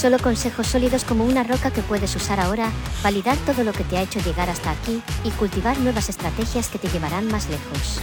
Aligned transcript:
Solo 0.00 0.16
consejos 0.18 0.66
sólidos 0.66 1.04
como 1.04 1.26
una 1.26 1.42
roca 1.42 1.70
que 1.70 1.82
puedes 1.82 2.16
usar 2.16 2.40
ahora, 2.40 2.72
validar 3.04 3.36
todo 3.44 3.64
lo 3.64 3.72
que 3.72 3.84
te 3.84 3.98
ha 3.98 4.02
hecho 4.02 4.18
llegar 4.20 4.48
hasta 4.48 4.70
aquí 4.70 5.02
y 5.24 5.30
cultivar 5.32 5.78
nuevas 5.78 6.08
estrategias 6.08 6.70
que 6.70 6.78
te 6.78 6.88
llevarán 6.88 7.26
más 7.26 7.50
lejos. 7.50 8.00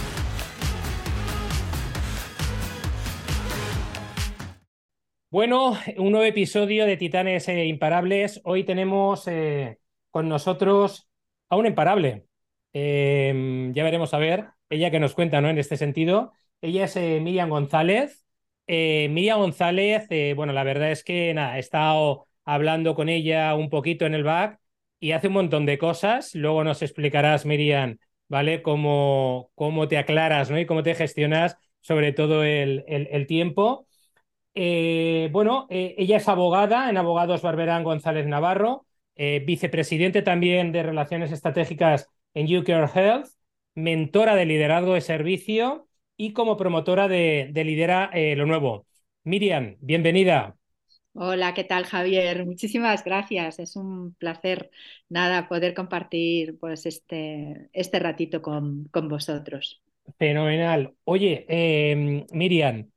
Bueno, 5.28 5.72
un 5.96 6.12
nuevo 6.12 6.24
episodio 6.24 6.86
de 6.86 6.96
Titanes 6.96 7.48
eh, 7.48 7.66
Imparables. 7.66 8.40
Hoy 8.44 8.62
tenemos 8.62 9.26
eh, 9.26 9.80
con 10.12 10.28
nosotros 10.28 11.08
a 11.48 11.56
un 11.56 11.66
imparable. 11.66 12.26
Em, 12.72 13.72
ya 13.74 13.82
veremos 13.82 14.14
a 14.14 14.18
ver, 14.18 14.50
ella 14.70 14.92
que 14.92 15.00
nos 15.00 15.14
cuenta 15.14 15.40
¿no? 15.40 15.50
en 15.50 15.58
este 15.58 15.76
sentido. 15.76 16.32
Ella 16.60 16.84
es 16.84 16.94
eh, 16.94 17.18
Miriam 17.20 17.50
González. 17.50 18.24
Eh, 18.70 19.08
Miriam 19.10 19.38
González, 19.40 20.06
eh, 20.10 20.34
bueno, 20.36 20.52
la 20.52 20.62
verdad 20.62 20.90
es 20.92 21.02
que 21.02 21.32
nada, 21.32 21.56
he 21.56 21.60
estado 21.60 22.28
hablando 22.44 22.94
con 22.94 23.08
ella 23.08 23.54
un 23.54 23.70
poquito 23.70 24.04
en 24.04 24.14
el 24.14 24.24
back 24.24 24.60
y 25.00 25.12
hace 25.12 25.28
un 25.28 25.34
montón 25.34 25.64
de 25.66 25.78
cosas. 25.78 26.34
Luego 26.34 26.64
nos 26.64 26.82
explicarás, 26.82 27.46
Miriam, 27.46 27.98
¿vale? 28.28 28.60
Cómo, 28.62 29.50
cómo 29.54 29.88
te 29.88 29.96
aclaras, 29.96 30.50
¿no? 30.50 30.58
Y 30.58 30.66
cómo 30.66 30.82
te 30.82 30.94
gestionas 30.94 31.56
sobre 31.80 32.12
todo 32.12 32.44
el, 32.44 32.84
el, 32.86 33.26
tiempo. 33.26 33.86
Eh, 34.54 35.30
bueno, 35.32 35.66
ella 35.70 36.18
es 36.18 36.28
abogada 36.28 36.90
en 36.90 36.98
Abogados 36.98 37.42
Barberán 37.42 37.84
González 37.84 38.26
Navarro, 38.26 38.86
vicepresidente 39.16 40.22
también 40.22 40.72
de 40.72 40.82
Relaciones 40.82 41.32
Estratégicas 41.32 42.08
en 42.34 42.54
UCare 42.54 42.90
Health, 42.94 43.28
mentora 43.74 44.34
de 44.36 44.46
liderazgo 44.46 44.94
de 44.94 45.00
servicio 45.00 45.87
y 46.18 46.32
como 46.32 46.56
promotora 46.58 47.08
de, 47.08 47.50
Lidera 47.54 48.10
eh, 48.12 48.36
lo 48.36 48.44
Nuevo. 48.44 48.86
Miriam, 49.24 49.76
bienvenida. 49.80 50.56
Hola, 51.14 51.54
¿qué 51.54 51.64
tal 51.64 51.84
Javier? 51.84 52.44
Muchísimas 52.44 53.04
gracias. 53.04 53.58
Es 53.58 53.76
un 53.76 54.14
placer, 54.14 54.70
nada, 55.08 55.48
poder 55.48 55.74
compartir 55.74 56.58
pues 56.58 56.86
este, 56.86 57.70
este 57.72 57.98
ratito 58.00 58.42
con, 58.42 58.84
con 58.90 59.08
vosotros. 59.08 59.80
Fenomenal. 60.18 60.94
Oye, 61.04 61.44
em, 61.48 62.26
Miriam, 62.32 62.90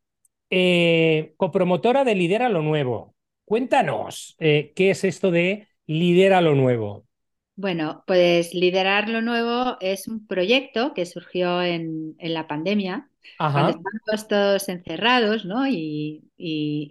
eh, 0.49 1.33
copromotora 1.37 2.03
de 2.03 2.15
Lidera 2.15 2.49
lo 2.49 2.61
Nuevo. 2.61 3.15
Cuéntanos, 3.45 4.35
eh, 4.39 4.73
¿qué 4.75 4.91
es 4.91 5.03
esto 5.03 5.29
de 5.31 5.67
Lidera 5.85 6.41
lo 6.41 6.55
Nuevo? 6.55 7.05
Bueno, 7.55 8.03
pues 8.07 8.53
Liderar 8.53 9.09
lo 9.09 9.21
Nuevo 9.21 9.77
es 9.81 10.07
un 10.07 10.25
proyecto 10.25 10.93
que 10.93 11.05
surgió 11.05 11.61
en, 11.61 12.15
la 12.19 12.47
pandemia, 12.47 13.09
cuando 13.37 13.69
estábamos 13.69 14.27
todos 14.27 14.69
encerrados, 14.69 15.45
¿no? 15.45 15.67
Y, 15.67 16.23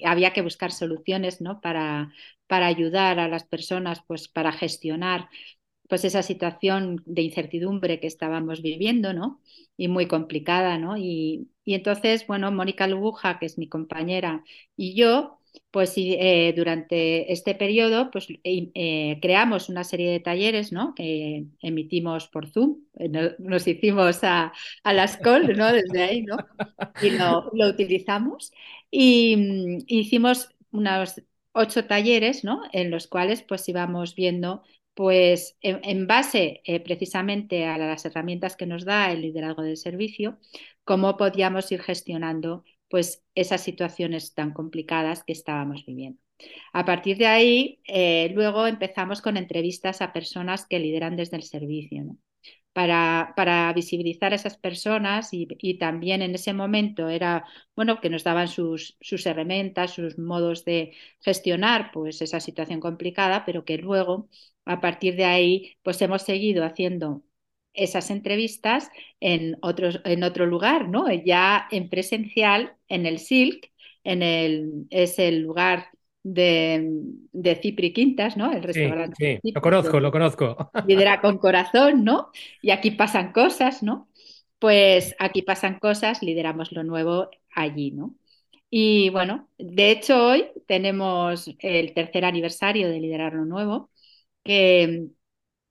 había 0.05 0.33
que 0.33 0.43
buscar 0.43 0.73
soluciones, 0.73 1.41
¿no? 1.41 1.61
Para, 1.61 2.13
para 2.47 2.67
ayudar 2.67 3.19
a 3.19 3.29
las 3.29 3.45
personas, 3.45 4.03
pues 4.07 4.29
para 4.29 4.53
gestionar 4.53 5.29
pues 5.89 6.05
esa 6.05 6.23
situación 6.23 7.03
de 7.05 7.23
incertidumbre 7.23 7.99
que 7.99 8.07
estábamos 8.07 8.63
viviendo, 8.63 9.13
¿no? 9.13 9.41
Y 9.77 9.89
muy 9.89 10.07
complicada, 10.07 10.79
¿no? 10.79 10.97
Y, 10.97 11.51
y 11.65 11.75
entonces, 11.75 12.27
bueno, 12.29 12.53
Mónica 12.53 12.87
Lubuja, 12.87 13.41
que 13.41 13.47
es 13.47 13.59
mi 13.59 13.69
compañera, 13.69 14.45
y 14.77 14.95
yo 14.95 15.40
pues 15.71 15.95
eh, 15.97 16.53
durante 16.57 17.33
este 17.33 17.55
periodo 17.55 18.11
pues, 18.11 18.27
eh, 18.45 19.19
creamos 19.23 19.69
una 19.69 19.85
serie 19.85 20.11
de 20.11 20.21
talleres 20.21 20.73
¿no? 20.73 20.95
que 20.95 21.47
emitimos 21.61 22.29
por 22.29 22.49
Zoom, 22.49 22.79
eh, 22.99 23.37
nos 23.39 23.67
hicimos 23.67 24.25
a, 24.25 24.53
a 24.83 24.93
las 24.93 25.17
call 25.17 25.57
¿no? 25.57 25.73
desde 25.73 26.03
ahí 26.03 26.23
¿no? 26.23 26.37
y 27.03 27.11
lo, 27.11 27.69
utilizamos 27.69 28.53
y 28.91 29.37
mm, 29.37 29.79
hicimos 29.87 30.49
unos 30.73 31.23
ocho 31.53 31.85
talleres 31.85 32.43
¿no? 32.45 32.63
en 32.73 32.91
los 32.91 33.07
cuales 33.07 33.43
pues 33.43 33.69
íbamos 33.69 34.15
viendo 34.15 34.63
pues 34.95 35.57
en, 35.63 36.07
base 36.07 36.63
precisamente 36.85 37.65
a 37.65 37.79
las 37.79 38.05
herramientas 38.05 38.57
que 38.57 38.67
nos 38.67 38.85
da 38.85 39.11
el 39.11 39.23
liderazgo 39.23 39.63
del 39.63 39.79
servicio, 39.79 40.39
cómo 40.85 41.17
podíamos 41.17 41.73
ir 41.73 41.81
gestionando 41.81 42.65
pues 42.91 43.25
esas 43.35 43.63
situaciones 43.63 44.35
tan 44.35 44.53
complicadas 44.53 45.25
que 45.25 45.33
estábamos 45.33 45.87
viviendo. 45.87 46.21
A 46.73 46.85
partir 46.85 47.19
de 47.19 47.27
ahí, 47.27 47.81
eh, 47.87 48.31
luego 48.35 48.67
empezamos 48.67 49.23
con 49.23 49.37
entrevistas 49.37 50.03
a 50.03 50.13
personas 50.13 50.67
que 50.67 50.79
lideran 50.79 51.17
desde 51.17 51.37
el 51.37 51.43
servicio, 51.45 52.17
para, 52.73 53.33
para, 53.37 53.73
visibilizar 53.73 54.33
a 54.33 54.37
esas 54.37 54.57
personas 54.57 55.31
y, 55.33 55.47
también 55.79 56.23
en 56.23 56.35
ese 56.35 56.53
momento 56.53 57.09
era, 57.09 57.45
bueno, 57.77 58.01
que 58.01 58.11
nos 58.11 58.25
daban 58.25 58.49
sus, 58.49 58.97
sus 59.01 59.27
herramientas, 59.27 59.93
sus 59.93 60.19
modos 60.19 60.65
de 60.65 60.93
gestionar 61.21 61.91
pues 61.93 62.23
esa 62.23 62.41
situación 62.41 62.81
complicada, 62.81 63.45
pero 63.45 63.65
que 63.65 63.79
luego, 63.79 64.29
a 64.65 64.81
partir 64.81 65.17
de 65.17 65.25
ahí, 65.25 65.77
pues 65.83 66.01
hemos 66.03 66.23
seguido 66.23 66.65
haciendo 66.65 67.23
esas 67.75 68.11
entrevistas 68.11 68.91
en, 69.21 69.59
en 70.05 70.23
otro 70.25 70.47
lugar, 70.47 70.89
¿no? 70.89 71.11
Ya 71.13 71.67
en 71.71 71.89
presencial, 71.89 72.75
en 72.89 73.07
el 73.07 73.19
Silk, 73.19 73.71
en 74.05 74.23
el, 74.23 74.87
es 74.91 75.19
el 75.19 75.41
lugar 75.41 75.87
de, 76.23 76.91
de 77.33 77.55
Cipri 77.57 77.93
Quintas, 77.93 78.37
¿no? 78.37 78.53
El 78.53 78.63
restaurante. 78.63 79.41
Sí, 79.43 79.53
lo 79.53 79.61
conozco, 79.61 80.01
lo 80.01 80.11
conozco. 80.11 80.71
Lidera 80.87 81.21
con 81.21 81.39
corazón, 81.39 82.05
¿no? 82.05 82.31
Y 82.63 82.71
aquí 82.71 82.91
pasan 82.91 83.33
cosas, 83.33 83.83
¿no? 83.83 84.09
Pues 84.59 85.15
aquí 85.19 85.43
pasan 85.43 85.79
cosas, 85.79 86.23
lideramos 86.23 86.73
lo 86.73 86.85
nuevo 86.85 87.31
allí, 87.55 87.93
¿no? 87.93 88.15
Y 88.69 89.09
bueno, 89.11 89.49
de 89.59 89.91
hecho 89.91 90.29
hoy 90.29 90.47
tenemos 90.67 91.51
el 91.59 91.93
tercer 91.93 92.25
aniversario 92.25 92.89
de 92.89 93.01
Liderar 93.01 93.35
lo 93.35 93.45
Nuevo, 93.45 93.91
que, 94.45 95.09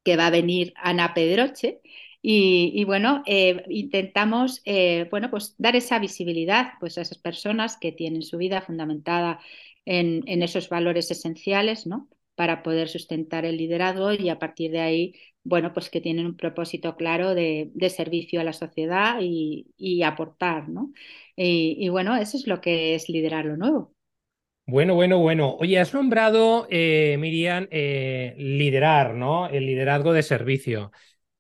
que 0.10 0.18
va 0.18 0.28
a 0.28 0.32
venir 0.32 0.74
Ana 0.76 1.14
Pedroche. 1.14 1.82
Y, 2.22 2.84
bueno, 2.86 3.22
eh, 3.28 3.64
intentamos 3.70 4.62
eh, 4.66 5.08
bueno, 5.12 5.30
pues 5.30 5.56
dar 5.60 5.76
esa 5.76 6.00
visibilidad 6.00 6.74
pues, 6.80 6.98
a 6.98 7.02
esas 7.02 7.20
personas 7.20 7.78
que 7.78 7.92
tienen 7.92 8.24
su 8.24 8.38
vida 8.38 8.62
fundamentada 8.62 9.40
en, 9.86 10.24
esos 10.44 10.68
valores 10.70 11.12
esenciales, 11.12 11.86
¿no? 11.86 12.10
Para 12.36 12.64
poder 12.64 12.90
sustentar 12.90 13.46
el 13.46 13.58
liderazgo 13.58 14.12
y 14.14 14.30
a 14.30 14.40
partir 14.40 14.72
de 14.72 14.80
ahí, 14.82 15.14
bueno, 15.44 15.74
pues 15.74 15.90
que 15.92 16.02
tienen 16.02 16.26
un 16.26 16.36
propósito 16.38 16.96
claro 16.96 17.36
de, 17.36 17.72
servicio 17.90 18.42
a 18.42 18.44
la 18.44 18.54
sociedad 18.54 19.20
y, 19.22 20.02
aportar, 20.04 20.70
¿no? 20.70 20.92
Y, 21.36 21.88
bueno, 21.90 22.16
eso 22.16 22.36
es 22.38 22.48
lo 22.48 22.62
que 22.62 22.96
es 22.96 23.10
liderar 23.10 23.46
lo 23.46 23.58
nuevo. 23.58 23.94
Bueno, 24.72 24.94
bueno, 24.94 25.18
bueno. 25.18 25.56
Oye, 25.60 25.80
has 25.80 25.94
nombrado, 25.96 26.68
eh, 26.70 27.18
Miriam, 27.20 27.68
eh, 27.72 28.36
liderar, 28.38 29.16
¿no? 29.16 29.48
El 29.50 29.66
liderazgo 29.66 30.14
de 30.14 30.22
servicio. 30.22 30.92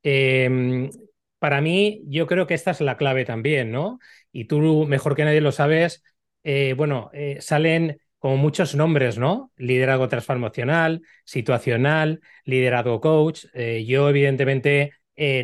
Em, 0.01 0.89
para 1.37 1.61
mí, 1.61 2.01
yo 2.07 2.25
creo 2.25 2.47
que 2.47 2.55
esta 2.55 2.71
es 2.71 2.81
la 2.81 2.97
clave 2.97 3.25
también, 3.25 3.71
¿no? 3.71 3.99
Y 4.31 4.45
tú, 4.45 4.85
mejor 4.87 5.15
que 5.15 5.25
nadie 5.25 5.41
lo 5.41 5.51
sabes, 5.51 6.01
eh, 6.43 6.73
bueno, 6.75 7.11
salen 7.39 7.99
como 8.17 8.35
muchos 8.37 8.73
nombres, 8.75 9.19
¿no? 9.19 9.51
Liderazgo 9.57 10.07
transformacional, 10.09 11.01
situacional, 11.23 12.21
liderazgo 12.45 12.99
coach. 12.99 13.45
yo, 13.85 14.09
evidentemente, 14.09 14.93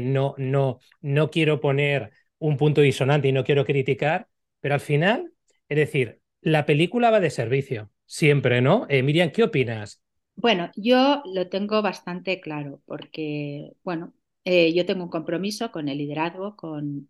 no, 0.01 0.33
no, 0.39 0.80
no 1.01 1.30
quiero 1.30 1.59
poner 1.62 2.12
un 2.39 2.57
punto 2.57 2.81
disonante 2.81 3.27
y 3.27 3.31
no 3.31 3.44
quiero 3.44 3.63
criticar, 3.65 4.27
pero 4.59 4.74
al 4.74 4.81
final, 4.81 5.31
es 5.69 5.77
decir, 5.77 6.19
la 6.45 6.65
película 6.68 7.09
va 7.09 7.19
de 7.19 7.31
servicio, 7.31 7.89
siempre, 8.06 8.62
¿no? 8.62 8.86
Eh, 8.88 9.01
Miriam, 9.01 9.31
¿qué 9.31 9.44
opinas? 9.44 10.01
Bueno, 10.36 10.69
yo 10.75 11.24
lo 11.25 11.50
tengo 11.50 11.81
bastante 11.81 12.39
claro 12.39 12.81
porque, 12.86 13.71
bueno, 13.83 14.13
eh, 14.44 14.74
yo 14.74 14.86
tengo 14.86 15.03
un 15.03 15.09
compromiso 15.09 15.71
con 15.71 15.89
el 15.89 15.97
liderazgo, 15.97 16.56
con, 16.56 17.09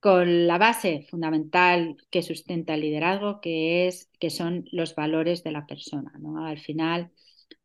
con 0.00 0.46
la 0.46 0.58
base 0.58 1.06
fundamental 1.10 1.96
que 2.10 2.22
sustenta 2.22 2.74
el 2.74 2.82
liderazgo, 2.82 3.40
que, 3.40 3.88
es, 3.88 4.10
que 4.20 4.28
son 4.28 4.66
los 4.72 4.94
valores 4.94 5.42
de 5.42 5.52
la 5.52 5.66
persona, 5.66 6.12
¿no? 6.20 6.44
Al 6.44 6.58
final, 6.58 7.12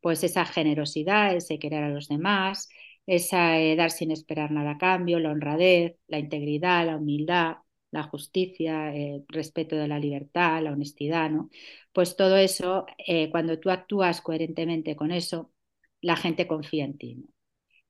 pues 0.00 0.24
esa 0.24 0.46
generosidad, 0.46 1.36
ese 1.36 1.58
querer 1.58 1.84
a 1.84 1.90
los 1.90 2.08
demás, 2.08 2.70
esa 3.06 3.60
eh, 3.60 3.76
dar 3.76 3.90
sin 3.90 4.12
esperar 4.12 4.50
nada 4.50 4.72
a 4.72 4.78
cambio, 4.78 5.20
la 5.20 5.30
honradez, 5.32 5.96
la 6.08 6.18
integridad, 6.18 6.86
la 6.86 6.96
humildad, 6.96 7.56
la 7.96 8.04
justicia, 8.04 8.94
el 8.94 9.24
respeto 9.28 9.76
de 9.76 9.88
la 9.88 9.98
libertad, 9.98 10.62
la 10.62 10.72
honestidad, 10.72 11.30
¿no? 11.30 11.50
Pues 11.92 12.16
todo 12.16 12.36
eso, 12.36 12.86
eh, 13.06 13.30
cuando 13.30 13.58
tú 13.60 13.70
actúas 13.70 14.20
coherentemente 14.20 14.96
con 14.96 15.12
eso, 15.12 15.52
la 16.00 16.16
gente 16.16 16.46
confía 16.46 16.84
en 16.84 16.98
ti. 16.98 17.26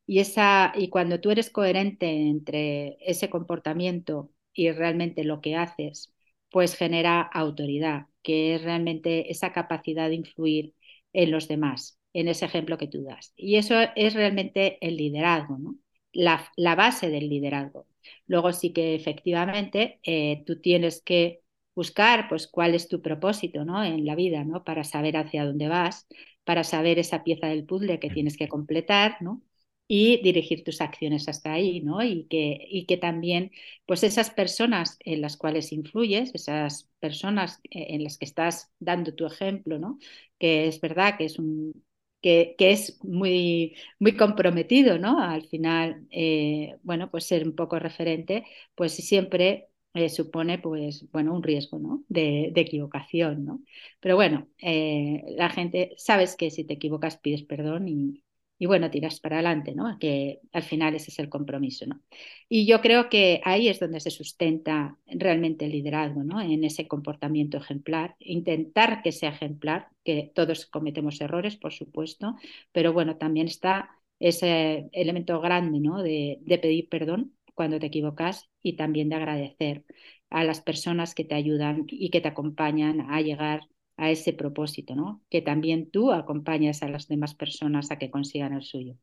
Y, 0.06 0.20
esa, 0.20 0.72
y 0.76 0.88
cuando 0.88 1.20
tú 1.20 1.30
eres 1.30 1.50
coherente 1.50 2.06
entre 2.10 2.96
ese 3.00 3.28
comportamiento 3.30 4.30
y 4.52 4.70
realmente 4.72 5.24
lo 5.24 5.40
que 5.40 5.56
haces, 5.56 6.12
pues 6.50 6.76
genera 6.76 7.22
autoridad, 7.22 8.06
que 8.22 8.54
es 8.54 8.62
realmente 8.62 9.30
esa 9.30 9.52
capacidad 9.52 10.08
de 10.08 10.14
influir 10.16 10.74
en 11.12 11.30
los 11.32 11.48
demás, 11.48 11.98
en 12.12 12.28
ese 12.28 12.44
ejemplo 12.46 12.78
que 12.78 12.86
tú 12.88 13.02
das. 13.04 13.32
Y 13.36 13.56
eso 13.56 13.74
es 13.96 14.14
realmente 14.14 14.78
el 14.86 14.96
liderazgo, 14.96 15.58
¿no? 15.58 15.76
la, 16.12 16.50
la 16.56 16.74
base 16.76 17.10
del 17.10 17.28
liderazgo. 17.28 17.86
Luego 18.26 18.52
sí 18.52 18.72
que 18.72 18.94
efectivamente 18.94 20.00
eh, 20.04 20.42
tú 20.46 20.60
tienes 20.60 21.02
que 21.02 21.42
buscar 21.74 22.28
pues 22.28 22.48
cuál 22.48 22.74
es 22.74 22.88
tu 22.88 23.02
propósito 23.02 23.64
¿no? 23.64 23.84
en 23.84 24.04
la 24.06 24.14
vida, 24.16 24.44
¿no? 24.44 24.64
Para 24.64 24.82
saber 24.84 25.16
hacia 25.16 25.44
dónde 25.44 25.68
vas, 25.68 26.06
para 26.44 26.64
saber 26.64 26.98
esa 26.98 27.22
pieza 27.24 27.48
del 27.48 27.66
puzzle 27.66 28.00
que 28.00 28.10
tienes 28.10 28.36
que 28.36 28.48
completar, 28.48 29.18
¿no? 29.20 29.42
Y 29.88 30.20
dirigir 30.22 30.64
tus 30.64 30.80
acciones 30.80 31.28
hasta 31.28 31.52
ahí, 31.52 31.80
¿no? 31.80 32.02
Y 32.02 32.26
que, 32.28 32.58
y 32.68 32.86
que 32.86 32.96
también, 32.96 33.52
pues 33.86 34.02
esas 34.02 34.30
personas 34.30 34.96
en 35.00 35.20
las 35.20 35.36
cuales 35.36 35.70
influyes, 35.72 36.34
esas 36.34 36.90
personas 36.98 37.60
eh, 37.70 37.86
en 37.90 38.02
las 38.04 38.18
que 38.18 38.24
estás 38.24 38.72
dando 38.80 39.14
tu 39.14 39.26
ejemplo, 39.26 39.78
¿no? 39.78 39.98
Que 40.38 40.66
es 40.66 40.80
verdad 40.80 41.16
que 41.18 41.26
es 41.26 41.38
un, 41.38 41.84
que, 42.20 42.56
es 42.58 42.98
muy, 43.04 43.76
muy 43.98 44.16
comprometido, 44.16 44.98
¿no? 44.98 45.20
Al 45.20 45.42
final, 45.48 46.06
eh, 46.10 46.76
bueno, 46.82 47.10
pues 47.10 47.26
ser 47.26 47.46
un 47.46 47.54
poco 47.54 47.78
referente, 47.78 48.44
pues 48.74 48.94
siempre 48.94 49.68
eh, 49.94 50.08
supone, 50.10 50.58
pues, 50.58 51.06
bueno, 51.12 51.34
un 51.34 51.42
riesgo, 51.42 51.78
¿no? 51.78 52.04
De, 52.08 52.52
equivocación, 52.56 53.44
¿no? 53.44 53.62
Pero 54.00 54.16
bueno, 54.16 54.48
eh, 54.58 55.22
la 55.36 55.48
gente, 55.50 55.94
sabes 55.96 56.36
que 56.36 56.50
si 56.50 56.64
te 56.64 56.74
equivocas 56.74 57.16
pides 57.18 57.44
perdón 57.44 57.88
y, 57.88 58.22
y 58.58 58.66
bueno, 58.66 58.90
tiras 58.90 59.20
para 59.20 59.36
adelante, 59.36 59.74
¿no? 59.74 59.98
Que 59.98 60.40
al 60.52 60.62
final 60.62 60.94
ese 60.94 61.10
es 61.10 61.18
el 61.18 61.28
compromiso, 61.28 61.86
¿no? 61.86 62.00
Y 62.48 62.66
yo 62.66 62.80
creo 62.80 63.08
que 63.08 63.40
ahí 63.44 63.68
es 63.68 63.80
donde 63.80 64.00
se 64.00 64.10
sustenta 64.10 64.98
realmente 65.06 65.66
el 65.66 65.72
liderazgo, 65.72 66.24
¿no? 66.24 66.40
En 66.40 66.64
ese 66.64 66.88
comportamiento 66.88 67.58
ejemplar, 67.58 68.16
intentar 68.18 69.02
que 69.02 69.12
sea 69.12 69.30
ejemplar, 69.30 69.88
que 70.04 70.32
todos 70.34 70.66
cometemos 70.66 71.20
errores, 71.20 71.56
por 71.56 71.72
supuesto, 71.72 72.36
pero 72.72 72.92
bueno, 72.92 73.16
también 73.16 73.46
está 73.48 73.90
ese 74.18 74.88
elemento 74.92 75.40
grande, 75.40 75.80
¿no? 75.80 76.02
De, 76.02 76.38
de 76.42 76.58
pedir 76.58 76.88
perdón 76.88 77.34
cuando 77.54 77.78
te 77.78 77.86
equivocas 77.86 78.48
y 78.62 78.76
también 78.76 79.08
de 79.08 79.16
agradecer 79.16 79.84
a 80.30 80.44
las 80.44 80.60
personas 80.60 81.14
que 81.14 81.24
te 81.24 81.34
ayudan 81.34 81.84
y 81.88 82.10
que 82.10 82.20
te 82.20 82.28
acompañan 82.28 83.00
a 83.10 83.20
llegar 83.20 83.60
a 83.96 84.10
ese 84.10 84.32
propósito, 84.32 84.94
¿no? 84.94 85.22
Que 85.30 85.42
también 85.42 85.90
tú 85.90 86.12
acompañas 86.12 86.82
a 86.82 86.88
las 86.88 87.08
demás 87.08 87.34
personas 87.34 87.90
a 87.90 87.98
que 87.98 88.10
consigan 88.10 88.52
el 88.52 88.62
suyo. 88.62 88.96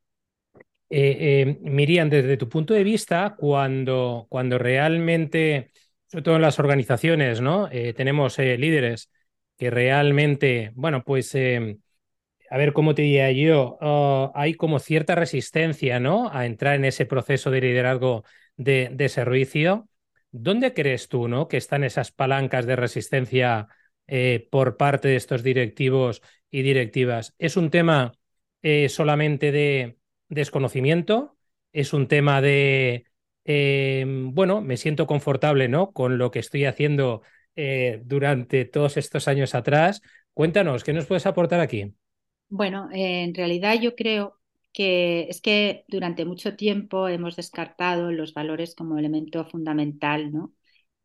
Eh, 0.89 1.17
eh, 1.19 1.57
Miriam, 1.61 2.09
desde 2.09 2.37
tu 2.37 2.47
punto 2.47 2.73
de 2.73 2.83
vista, 2.83 3.35
cuando, 3.37 4.27
cuando 4.29 4.59
realmente, 4.59 5.71
sobre 6.07 6.23
todo 6.23 6.35
en 6.35 6.43
las 6.43 6.59
organizaciones, 6.59 7.41
¿no? 7.41 7.67
Eh, 7.71 7.93
tenemos 7.93 8.37
líderes 8.37 9.09
que 9.57 9.71
realmente, 9.71 10.71
bueno, 10.75 11.03
pues, 11.03 11.35
a 11.35 12.57
ver 12.57 12.73
cómo 12.73 12.93
te 12.93 13.01
diría 13.01 13.31
yo, 13.31 13.79
oh, 13.81 14.31
hay 14.35 14.53
como 14.53 14.77
cierta 14.77 15.15
resistencia, 15.15 15.99
¿no? 15.99 16.29
A 16.31 16.45
entrar 16.45 16.75
en 16.75 16.85
ese 16.85 17.07
proceso 17.07 17.49
de 17.49 17.61
liderazgo 17.61 18.23
de, 18.55 18.91
de 18.93 19.09
servicio. 19.09 19.89
¿Dónde 20.29 20.73
crees 20.75 21.07
tú, 21.07 21.27
¿no? 21.27 21.47
Que 21.47 21.57
están 21.57 21.83
esas 21.83 22.11
palancas 22.11 22.67
de 22.67 22.75
resistencia 22.75 23.67
eh, 24.07 24.47
por 24.51 24.77
parte 24.77 25.07
de 25.07 25.15
estos 25.15 25.43
directivos 25.43 26.21
y 26.49 26.61
directivas. 26.61 27.33
¿Es 27.37 27.57
un 27.57 27.69
tema 27.69 28.13
eh, 28.61 28.89
solamente 28.89 29.51
de 29.51 29.97
desconocimiento? 30.29 31.37
¿Es 31.71 31.93
un 31.93 32.07
tema 32.07 32.41
de, 32.41 33.05
em, 33.45 34.33
bueno, 34.33 34.61
me 34.61 34.77
siento 34.77 35.07
confortable 35.07 35.67
¿no? 35.67 35.91
con 35.91 36.17
lo 36.17 36.31
que 36.31 36.39
estoy 36.39 36.65
haciendo 36.65 37.21
eh, 37.55 38.01
durante 38.05 38.65
todos 38.65 38.97
estos 38.97 39.27
años 39.27 39.55
atrás? 39.55 40.01
Cuéntanos, 40.33 40.83
¿qué 40.83 40.93
nos 40.93 41.05
puedes 41.05 41.25
aportar 41.25 41.59
aquí? 41.59 41.93
Bueno, 42.49 42.89
en 42.91 43.33
realidad 43.33 43.79
yo 43.81 43.95
creo 43.95 44.39
que 44.73 45.27
es 45.29 45.41
que 45.41 45.85
durante 45.87 46.25
mucho 46.25 46.55
tiempo 46.55 47.07
hemos 47.07 47.35
descartado 47.35 48.11
los 48.11 48.33
valores 48.33 48.75
como 48.75 48.97
elemento 48.97 49.45
fundamental, 49.45 50.31
¿no? 50.33 50.53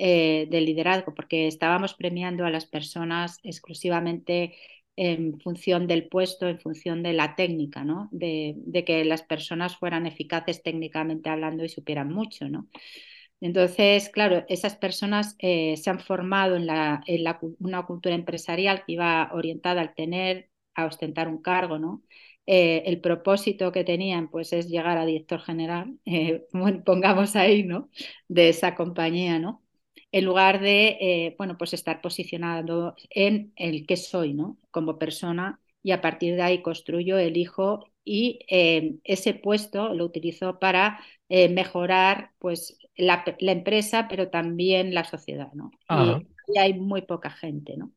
Eh, 0.00 0.46
del 0.48 0.64
liderazgo, 0.66 1.12
porque 1.12 1.48
estábamos 1.48 1.94
premiando 1.94 2.44
a 2.44 2.50
las 2.50 2.66
personas 2.66 3.40
exclusivamente 3.42 4.54
en 4.94 5.40
función 5.40 5.88
del 5.88 6.08
puesto, 6.08 6.48
en 6.48 6.60
función 6.60 7.02
de 7.02 7.12
la 7.14 7.34
técnica, 7.34 7.84
¿no? 7.84 8.08
de, 8.12 8.84
que 8.86 9.04
las 9.04 9.22
personas 9.22 9.76
fueran 9.76 10.06
eficaces 10.06 10.62
técnicamente 10.62 11.30
hablando 11.30 11.64
y 11.64 11.68
supieran 11.68 12.12
mucho. 12.12 12.46
Entonces, 13.40 14.08
claro, 14.10 14.44
esas 14.48 14.76
personas 14.76 15.36
eh, 15.38 15.76
se 15.76 15.90
han 15.90 16.00
formado 16.00 16.56
en, 16.56 16.66
la, 16.66 17.02
una 17.60 17.86
cultura 17.86 18.14
empresarial 18.14 18.84
que 18.84 18.92
iba 18.92 19.30
orientada 19.32 19.80
al 19.80 19.94
tener, 19.94 20.50
a 20.74 20.86
ostentar 20.86 21.28
un 21.28 21.42
cargo, 21.42 21.78
¿no? 21.78 22.02
Eh, 22.46 22.82
el 22.86 23.00
propósito 23.00 23.72
que 23.72 23.84
tenían 23.84 24.30
pues 24.30 24.52
es 24.52 24.68
llegar 24.68 24.96
a 24.98 25.04
director 25.06 25.40
general, 25.40 25.98
pongamos 26.84 27.36
ahí. 27.36 27.66
De 28.28 28.48
esa 28.48 28.74
compañía, 28.74 29.38
¿no? 29.38 29.62
En 30.12 30.24
lugar 30.24 30.60
de, 30.60 30.96
eh, 31.00 31.34
bueno, 31.36 31.58
pues 31.58 31.74
estar 31.74 32.00
posicionado 32.00 32.96
en 33.10 33.52
el 33.56 33.86
que 33.86 33.96
soy, 33.96 34.32
¿no? 34.34 34.56
Como 34.70 34.98
persona 34.98 35.60
y 35.82 35.92
a 35.92 36.00
partir 36.00 36.34
de 36.36 36.42
ahí 36.42 36.62
construyo, 36.62 37.18
elijo 37.18 37.90
y 38.04 38.40
eh, 38.48 38.96
ese 39.04 39.34
puesto 39.34 39.94
lo 39.94 40.04
utilizo 40.04 40.58
para 40.58 41.00
eh, 41.28 41.48
mejorar 41.50 42.32
pues 42.38 42.78
la, 42.96 43.22
empresa, 43.38 44.06
pero 44.08 44.30
también 44.30 44.94
la 44.94 45.04
sociedad, 45.04 45.52
¿no? 45.52 45.70
Y, 45.90 46.58
hay 46.58 46.72
muy 46.72 47.02
poca 47.02 47.30
gente, 47.30 47.76
¿no? 47.76 47.92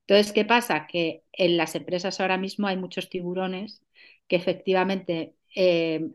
Entonces, 0.00 0.34
¿qué 0.34 0.44
pasa? 0.44 0.86
Que 0.86 1.22
en 1.32 1.56
las 1.56 1.74
empresas 1.74 2.20
ahora 2.20 2.36
mismo 2.36 2.66
hay 2.66 2.76
muchos 2.76 3.08
tiburones 3.08 3.82
que 4.28 4.36
efectivamente 4.36 5.34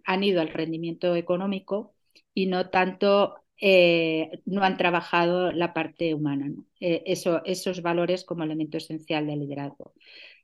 han 0.06 0.24
ido 0.24 0.42
al 0.42 0.50
rendimiento 0.50 1.16
económico 1.16 1.96
y 2.36 2.46
no 2.46 2.70
tanto 2.70 3.42
eh, 3.62 4.42
no 4.46 4.64
han 4.64 4.78
trabajado 4.78 5.52
la 5.52 5.74
parte 5.74 6.14
humana, 6.14 6.52
eh, 6.80 7.04
eso, 7.06 7.44
esos 7.46 7.82
valores 7.82 8.24
como 8.24 8.44
elemento 8.44 8.78
esencial 8.78 9.28
del 9.28 9.40
liderazgo. 9.40 9.94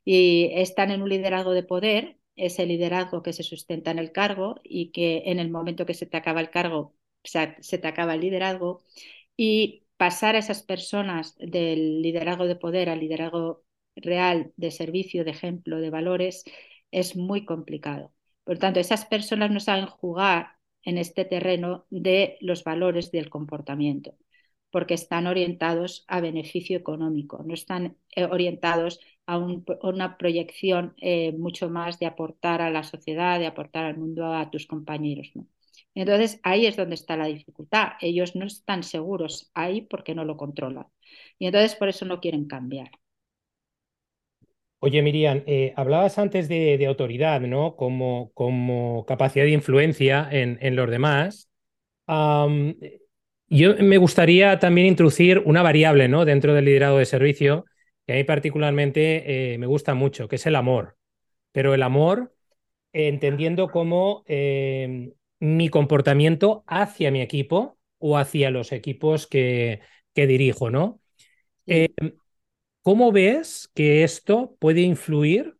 Y 0.04 0.50
están 0.54 0.90
en 0.90 1.02
un 1.02 1.08
liderazgo 1.08 1.52
de 1.52 1.62
poder, 1.62 2.18
ese 2.36 2.66
liderazgo 2.66 3.22
que 3.22 3.32
se 3.32 3.42
sustenta 3.42 3.90
en 3.90 3.98
el 3.98 4.12
cargo 4.12 4.60
y 4.62 4.90
que 4.92 5.22
en 5.26 5.38
el 5.40 5.50
momento 5.50 5.86
que 5.86 5.94
se 5.94 6.06
te 6.06 6.16
acaba 6.16 6.40
el 6.40 6.50
cargo, 6.50 6.94
se, 7.24 7.46
te 7.78 7.88
acaba 7.88 8.14
el 8.14 8.20
liderazgo. 8.20 8.84
Y 9.36 9.84
pasar 9.96 10.36
a 10.36 10.38
esas 10.40 10.62
personas 10.62 11.36
del 11.38 12.02
liderazgo 12.02 12.46
de 12.46 12.56
poder 12.56 12.90
al 12.90 13.00
liderazgo 13.00 13.64
real 13.96 14.52
de 14.56 14.70
servicio, 14.70 15.24
de 15.24 15.30
ejemplo, 15.32 15.80
de 15.80 15.90
valores, 15.90 16.44
es 16.90 17.16
muy 17.16 17.44
complicado. 17.44 18.12
Por 18.44 18.58
tanto, 18.58 18.80
esas 18.80 19.06
personas 19.06 19.50
no 19.50 19.60
saben 19.60 19.86
jugar 19.86 20.55
en 20.86 20.98
este 20.98 21.26
terreno 21.26 21.86
de 21.90 22.38
los 22.40 22.64
valores 22.64 23.12
del 23.12 23.28
comportamiento, 23.30 24.14
porque 24.70 24.94
están 24.94 25.26
orientados 25.26 26.04
a 26.08 26.20
beneficio 26.20 26.78
económico, 26.78 27.42
no 27.44 27.54
están 27.54 27.96
eh, 28.16 28.24
orientados 28.24 29.00
a, 29.26 29.38
una 29.38 30.16
proyección 30.18 30.94
eh, 30.98 31.32
mucho 31.32 31.68
más 31.70 31.98
de 31.98 32.06
aportar 32.06 32.62
a 32.62 32.70
la 32.70 32.84
sociedad, 32.84 33.38
de 33.40 33.46
aportar 33.46 33.84
al 33.86 33.98
mundo 33.98 34.32
a 34.34 34.50
tus 34.50 34.66
compañeros. 34.66 35.32
Entonces 35.94 36.40
ahí 36.42 36.66
es 36.66 36.76
donde 36.76 36.94
está 36.94 37.16
la 37.16 37.26
dificultad. 37.26 37.92
Ellos 38.00 38.36
no 38.36 38.46
están 38.46 38.82
seguros 38.82 39.50
ahí 39.54 39.82
porque 39.82 40.14
no 40.14 40.24
lo 40.24 40.36
controlan. 40.36 40.86
Y 41.38 41.46
entonces 41.46 41.74
por 41.76 41.88
eso 41.88 42.04
no 42.04 42.20
quieren 42.20 42.46
cambiar. 42.46 42.90
Oye, 44.86 45.02
Miriam, 45.02 45.42
eh, 45.48 45.72
hablabas 45.74 46.16
antes 46.16 46.48
de, 46.48 46.86
autoridad, 46.86 47.40
¿no? 47.40 47.74
Como, 47.74 48.30
como, 48.34 49.04
capacidad 49.04 49.44
de 49.44 49.50
influencia 49.50 50.28
en, 50.30 50.58
en 50.62 50.76
los 50.76 50.88
demás. 50.88 51.50
yo 53.48 53.74
me 53.80 53.98
gustaría 53.98 54.60
también 54.60 54.86
introducir 54.86 55.42
una 55.44 55.62
variable, 55.62 56.06
¿no? 56.06 56.24
Dentro 56.24 56.54
del 56.54 56.66
liderazgo 56.66 56.98
de 56.98 57.04
servicio, 57.04 57.64
que 58.06 58.12
a 58.12 58.16
mí 58.16 58.22
particularmente 58.22 59.54
eh, 59.54 59.58
me 59.58 59.66
gusta 59.66 59.94
mucho, 59.94 60.28
que 60.28 60.36
es 60.36 60.46
el 60.46 60.54
amor. 60.54 60.96
Pero 61.50 61.74
el 61.74 61.82
amor, 61.82 62.32
entendiendo 62.92 63.68
como 63.70 64.22
em, 64.26 65.14
mi 65.40 65.68
comportamiento 65.68 66.62
hacia 66.68 67.10
mi 67.10 67.22
equipo 67.22 67.76
o 67.98 68.18
hacia 68.18 68.52
los 68.52 68.70
equipos 68.70 69.26
que, 69.26 69.80
que 70.14 70.28
dirijo, 70.28 70.70
¿no? 70.70 71.00
Em, 71.66 71.88
¿Cómo 72.86 73.10
ves 73.10 73.68
que 73.74 74.04
esto 74.04 74.54
puede 74.60 74.82
influir 74.82 75.56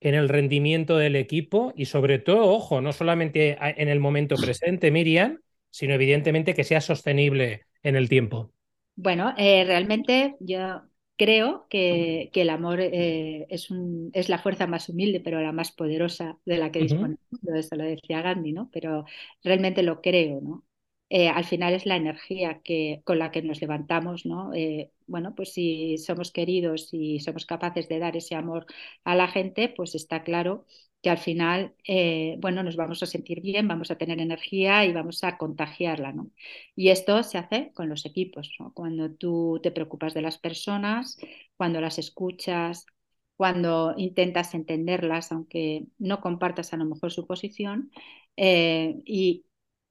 en 0.00 0.16
el 0.16 0.28
rendimiento 0.28 0.96
del 0.96 1.14
equipo 1.14 1.72
y 1.76 1.84
sobre 1.84 2.18
todo, 2.18 2.50
ojo, 2.50 2.80
no 2.80 2.92
solamente 2.92 3.56
en 3.60 3.88
el 3.88 4.00
momento 4.00 4.34
presente, 4.34 4.90
Miriam, 4.90 5.38
sino 5.70 5.94
evidentemente 5.94 6.52
que 6.52 6.64
sea 6.64 6.80
sostenible 6.80 7.66
en 7.84 7.94
el 7.94 8.08
tiempo? 8.08 8.50
Bueno, 8.96 9.34
eh, 9.38 9.62
realmente 9.64 10.34
yo 10.40 10.82
creo 11.16 11.68
que, 11.70 12.32
el 12.34 12.50
amor 12.50 12.80
eh, 12.80 13.46
es, 13.50 13.70
un, 13.70 14.10
es, 14.12 14.28
la 14.28 14.40
fuerza 14.40 14.66
más 14.66 14.88
humilde, 14.88 15.20
pero 15.20 15.40
la 15.40 15.52
más 15.52 15.70
poderosa 15.70 16.38
de 16.44 16.58
la 16.58 16.72
que 16.72 16.80
dispone 16.80 17.14
el 17.14 17.38
mundo. 17.38 17.54
Eso 17.56 17.76
lo 17.76 17.84
decía 17.84 18.20
Gandhi, 18.20 18.52
¿no? 18.52 18.68
Pero 18.72 19.04
realmente 19.44 19.84
lo 19.84 20.00
creo, 20.00 20.40
¿no? 20.40 20.64
Eh, 21.10 21.28
al 21.28 21.44
final 21.44 21.74
es 21.74 21.86
la 21.86 21.96
energía 21.96 22.60
que, 22.62 23.02
con 23.04 23.18
la 23.18 23.30
que 23.30 23.42
nos 23.42 23.60
levantamos, 23.60 24.26
¿no? 24.26 24.50
bueno, 25.06 25.34
pues 25.34 25.52
si 25.52 25.98
somos 25.98 26.32
queridos 26.32 26.88
y 26.92 27.20
somos 27.20 27.46
capaces 27.46 27.88
de 27.88 27.98
dar 27.98 28.16
ese 28.16 28.34
amor 28.34 28.66
a 29.04 29.14
la 29.14 29.28
gente, 29.28 29.68
pues 29.68 29.94
está 29.94 30.22
claro 30.24 30.64
que 31.04 31.10
al 31.10 31.18
final, 31.18 31.74
eh, 31.86 32.36
bueno, 32.40 32.62
nos 32.62 32.76
vamos 32.76 33.02
a 33.02 33.06
sentir 33.06 33.42
bien, 33.42 33.68
vamos 33.68 33.90
a 33.90 33.98
tener 33.98 34.20
energía 34.20 34.86
y 34.86 34.92
vamos 34.94 35.22
a 35.22 35.36
contagiarla, 35.36 36.12
¿no? 36.12 36.30
Y 36.74 36.88
esto 36.88 37.22
se 37.22 37.36
hace 37.36 37.72
con 37.74 37.90
los 37.90 38.06
equipos. 38.06 38.56
Cuando 38.72 39.10
tú 39.12 39.60
te 39.62 39.70
preocupas 39.70 40.14
de 40.14 40.22
las 40.22 40.38
personas, 40.38 41.18
cuando 41.58 41.82
las 41.82 41.98
escuchas, 41.98 42.86
cuando 43.36 43.92
intentas 43.98 44.54
entenderlas, 44.54 45.30
aunque 45.30 45.84
no 45.98 46.22
compartas 46.22 46.72
a 46.72 46.78
lo 46.78 46.86
mejor 46.86 47.12
su 47.12 47.26
posición, 47.26 47.90
eh, 48.36 48.96
y 49.04 49.44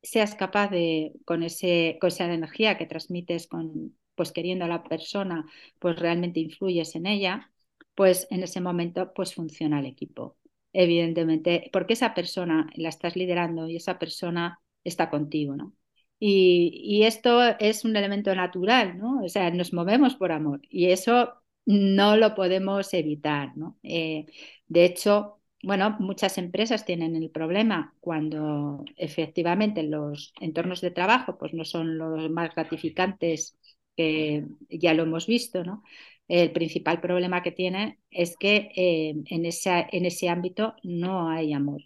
seas 0.04 0.36
capaz 0.36 0.70
de, 0.70 1.14
con, 1.26 1.44
ese, 1.44 1.98
con 2.02 2.10
esa 2.10 2.32
energía 2.32 2.78
que 2.78 2.86
transmites 2.86 3.48
con, 3.48 3.98
pues 4.16 4.32
queriendo 4.32 4.66
a 4.66 4.68
la 4.68 4.84
persona, 4.84 5.46
pues 5.80 5.98
realmente 6.00 6.40
influyes 6.40 6.96
en 6.96 7.08
ella, 7.08 7.52
pues 7.96 8.28
en 8.32 8.44
ese 8.44 8.62
momento 8.62 9.14
pues 9.14 9.34
funciona 9.36 9.80
el 9.80 9.88
equipo 9.88 10.38
evidentemente, 10.74 11.70
porque 11.72 11.94
esa 11.94 12.14
persona 12.14 12.70
la 12.76 12.90
estás 12.90 13.16
liderando 13.16 13.70
y 13.70 13.78
esa 13.78 14.00
persona 14.00 14.60
está 14.84 15.10
contigo, 15.10 15.56
¿no? 15.56 15.74
Y, 16.20 17.04
esto 17.04 17.42
es 17.60 17.84
un 17.86 17.96
elemento 17.96 18.34
natural, 18.36 18.98
¿no? 18.98 19.24
O 19.24 19.30
sea, 19.30 19.52
nos 19.52 19.74
movemos 19.74 20.16
por 20.16 20.32
amor 20.32 20.62
y 20.70 20.88
eso 20.88 21.34
no 21.66 22.18
lo 22.18 22.34
podemos 22.36 22.94
evitar, 22.94 23.58
¿no? 23.58 23.78
Eh, 23.84 24.26
de 24.68 24.86
hecho, 24.86 25.42
bueno, 25.64 25.96
muchas 26.00 26.38
empresas 26.38 26.86
tienen 26.86 27.16
el 27.16 27.30
problema 27.32 27.96
cuando 28.02 28.84
efectivamente 28.98 29.84
los 29.84 30.34
entornos 30.42 30.82
de 30.82 30.92
trabajo 30.92 31.38
pues 31.38 31.54
no 31.54 31.66
son 31.66 31.98
los 31.98 32.30
más 32.32 32.54
gratificantes 32.56 33.58
que 33.96 34.46
ya 34.70 34.94
lo 34.94 35.04
hemos 35.04 35.28
visto, 35.28 35.64
¿no? 35.64 35.84
el 36.28 36.52
principal 36.54 37.02
problema 37.02 37.44
que 37.44 37.52
tiene 37.52 38.00
es 38.10 38.38
que 38.38 38.72
eh, 38.76 39.10
en, 39.30 39.46
en 39.46 40.06
ese 40.06 40.30
ámbito 40.30 40.76
no 40.84 41.30
hay 41.30 41.54
amor, 41.54 41.82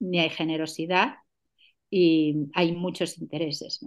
ni 0.00 0.20
hay 0.20 0.30
generosidad 0.30 1.16
y 1.90 2.48
hay 2.54 2.72
muchos 2.72 3.18
intereses. 3.18 3.80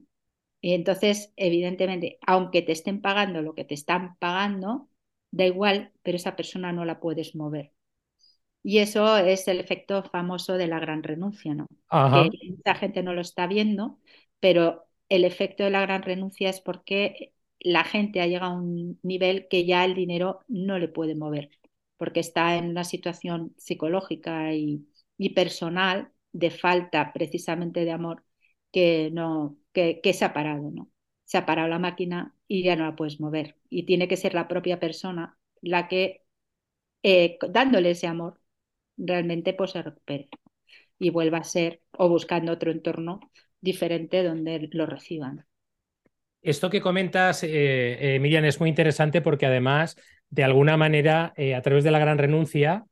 Y 0.61 0.73
entonces, 0.73 1.33
evidentemente, 1.37 2.19
aunque 2.27 2.61
te 2.63 2.73
estén 2.73 3.01
pagando 3.01 3.41
lo 3.41 3.55
que 3.55 3.65
te 3.65 3.75
están 3.75 4.17
pagando, 4.19 4.89
da 5.31 5.45
igual, 5.45 5.93
pero 6.03 6.17
esa 6.17 6.35
persona 6.37 6.73
no 6.73 6.85
la 6.85 6.99
puedes 7.01 7.35
mover. 7.35 7.73
Y 8.63 8.79
eso 8.79 9.17
es 9.17 9.47
el 9.47 9.59
efecto 9.59 10.03
famoso 10.03 10.57
de 10.57 10.67
la 10.67 10.79
gran 10.79 11.03
renuncia, 11.03 11.53
¿no? 11.53 11.67
Que 11.89 12.29
mucha 12.49 12.75
gente 12.75 13.03
no 13.03 13.13
lo 13.13 13.21
está 13.21 13.47
viendo, 13.47 13.99
pero 14.39 14.85
el 15.09 15.25
efecto 15.25 15.63
de 15.63 15.71
la 15.71 15.81
gran 15.81 16.03
renuncia 16.03 16.49
es 16.49 16.61
porque 16.61 17.33
la 17.59 17.83
gente 17.83 18.21
ha 18.21 18.27
llegado 18.27 18.53
a 18.53 18.57
un 18.57 18.99
nivel 19.03 19.47
que 19.49 19.65
ya 19.65 19.85
el 19.85 19.95
dinero 19.95 20.41
no 20.47 20.79
le 20.79 20.87
puede 20.87 21.15
mover, 21.15 21.49
porque 21.97 22.19
está 22.21 22.55
en 22.57 22.69
una 22.69 22.83
situación 22.83 23.53
psicológica 23.57 24.53
y, 24.53 24.85
personal 25.35 26.11
de 26.31 26.51
falta 26.51 27.11
precisamente 27.13 27.85
de 27.85 27.91
amor 27.91 28.23
que 28.71 29.09
no 29.11 29.57
que, 29.73 30.01
se 30.13 30.25
ha 30.25 30.33
parado, 30.33 30.71
¿no? 30.71 30.89
Se 31.25 31.37
ha 31.37 31.45
parado 31.45 31.67
la 31.67 31.79
máquina 31.79 32.35
y 32.47 32.63
ya 32.63 32.75
no 32.75 32.85
la 32.85 32.95
puedes 32.95 33.19
mover. 33.19 33.57
Y 33.69 33.83
tiene 33.85 34.07
que 34.07 34.17
ser 34.17 34.33
la 34.33 34.47
propia 34.47 34.79
persona 34.79 35.37
la 35.61 35.87
que, 35.87 36.23
eh, 37.03 37.37
dándole 37.49 37.91
ese 37.91 38.07
amor, 38.07 38.38
realmente 38.99 39.53
pues 39.53 39.71
se 39.71 39.81
recupere 39.81 40.29
y 40.99 41.09
vuelva 41.09 41.39
a 41.39 41.43
ser 41.43 41.81
o 41.97 42.09
buscando 42.09 42.51
otro 42.51 42.71
entorno 42.71 43.19
diferente 43.61 44.23
donde 44.23 44.69
lo 44.71 44.85
reciban. 44.85 45.45
Esto 46.41 46.69
que 46.69 46.81
comentas, 46.81 47.43
eh, 47.43 48.15
eh, 48.15 48.19
Miriam, 48.19 48.45
es 48.45 48.59
muy 48.59 48.69
interesante 48.69 49.21
porque 49.21 49.45
además, 49.45 49.97
de 50.29 50.43
alguna 50.43 50.77
manera, 50.77 51.33
eh, 51.35 51.55
a 51.55 51.61
través 51.61 51.83
de 51.83 51.91
la 51.91 51.99
gran 51.99 52.17
renuncia, 52.17 52.85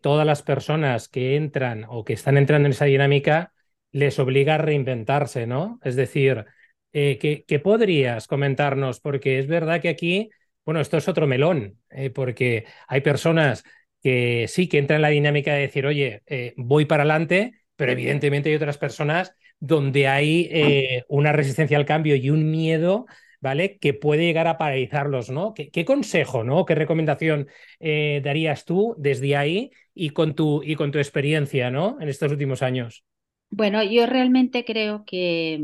todas 0.00 0.24
las 0.24 0.42
personas 0.42 1.08
que 1.08 1.34
entran 1.34 1.86
o 1.88 2.04
que 2.04 2.12
están 2.12 2.36
entrando 2.36 2.66
en 2.66 2.72
esa 2.72 2.84
dinámica 2.84 3.52
les 3.90 4.16
obliga 4.20 4.54
a 4.54 4.58
reinventarse, 4.58 5.48
¿no? 5.48 5.80
Es 5.82 5.96
decir, 5.96 6.44
¿qué, 6.92 7.60
podrías 7.64 8.28
comentarnos? 8.28 9.00
Porque 9.00 9.40
es 9.40 9.48
verdad 9.48 9.80
que 9.80 9.88
aquí, 9.88 10.30
bueno, 10.64 10.80
esto 10.80 10.98
es 10.98 11.08
otro 11.08 11.26
melón, 11.26 11.80
porque 12.14 12.64
hay 12.86 13.00
personas 13.00 13.64
que 14.02 14.46
sí 14.48 14.68
que 14.68 14.78
entran 14.78 14.96
en 14.96 15.02
la 15.02 15.08
dinámica 15.08 15.54
de 15.54 15.60
decir, 15.60 15.86
oye, 15.86 16.22
voy 16.56 16.84
para 16.84 17.04
adelante, 17.04 17.62
pero 17.76 17.92
evidentemente 17.92 18.48
hay 18.48 18.56
otras 18.56 18.78
personas 18.78 19.34
donde 19.62 20.08
hay 20.08 20.48
eh, 20.50 21.04
una 21.08 21.32
resistencia 21.32 21.76
al 21.76 21.86
cambio 21.86 22.16
y 22.16 22.30
un 22.30 22.50
miedo, 22.50 23.06
¿vale? 23.40 23.78
Que 23.78 23.94
puede 23.94 24.24
llegar 24.24 24.48
a 24.48 24.58
paralizarlos, 24.58 25.30
¿no? 25.30 25.54
¿Qué, 25.54 25.84
consejo, 25.84 26.42
¿no? 26.42 26.64
¿Qué 26.64 26.74
recomendación 26.74 27.46
eh, 27.78 28.20
darías 28.24 28.64
tú 28.64 28.96
desde 28.98 29.36
ahí 29.36 29.70
y 29.94 30.10
con 30.10 30.34
tu, 30.34 30.64
y 30.64 30.74
con 30.74 30.90
tu 30.90 30.98
experiencia, 30.98 31.70
¿no? 31.70 31.96
En 32.00 32.08
estos 32.08 32.32
últimos 32.32 32.60
años. 32.60 33.04
Bueno, 33.50 33.84
yo 33.84 34.06
realmente 34.06 34.64
creo 34.64 35.04
que, 35.04 35.60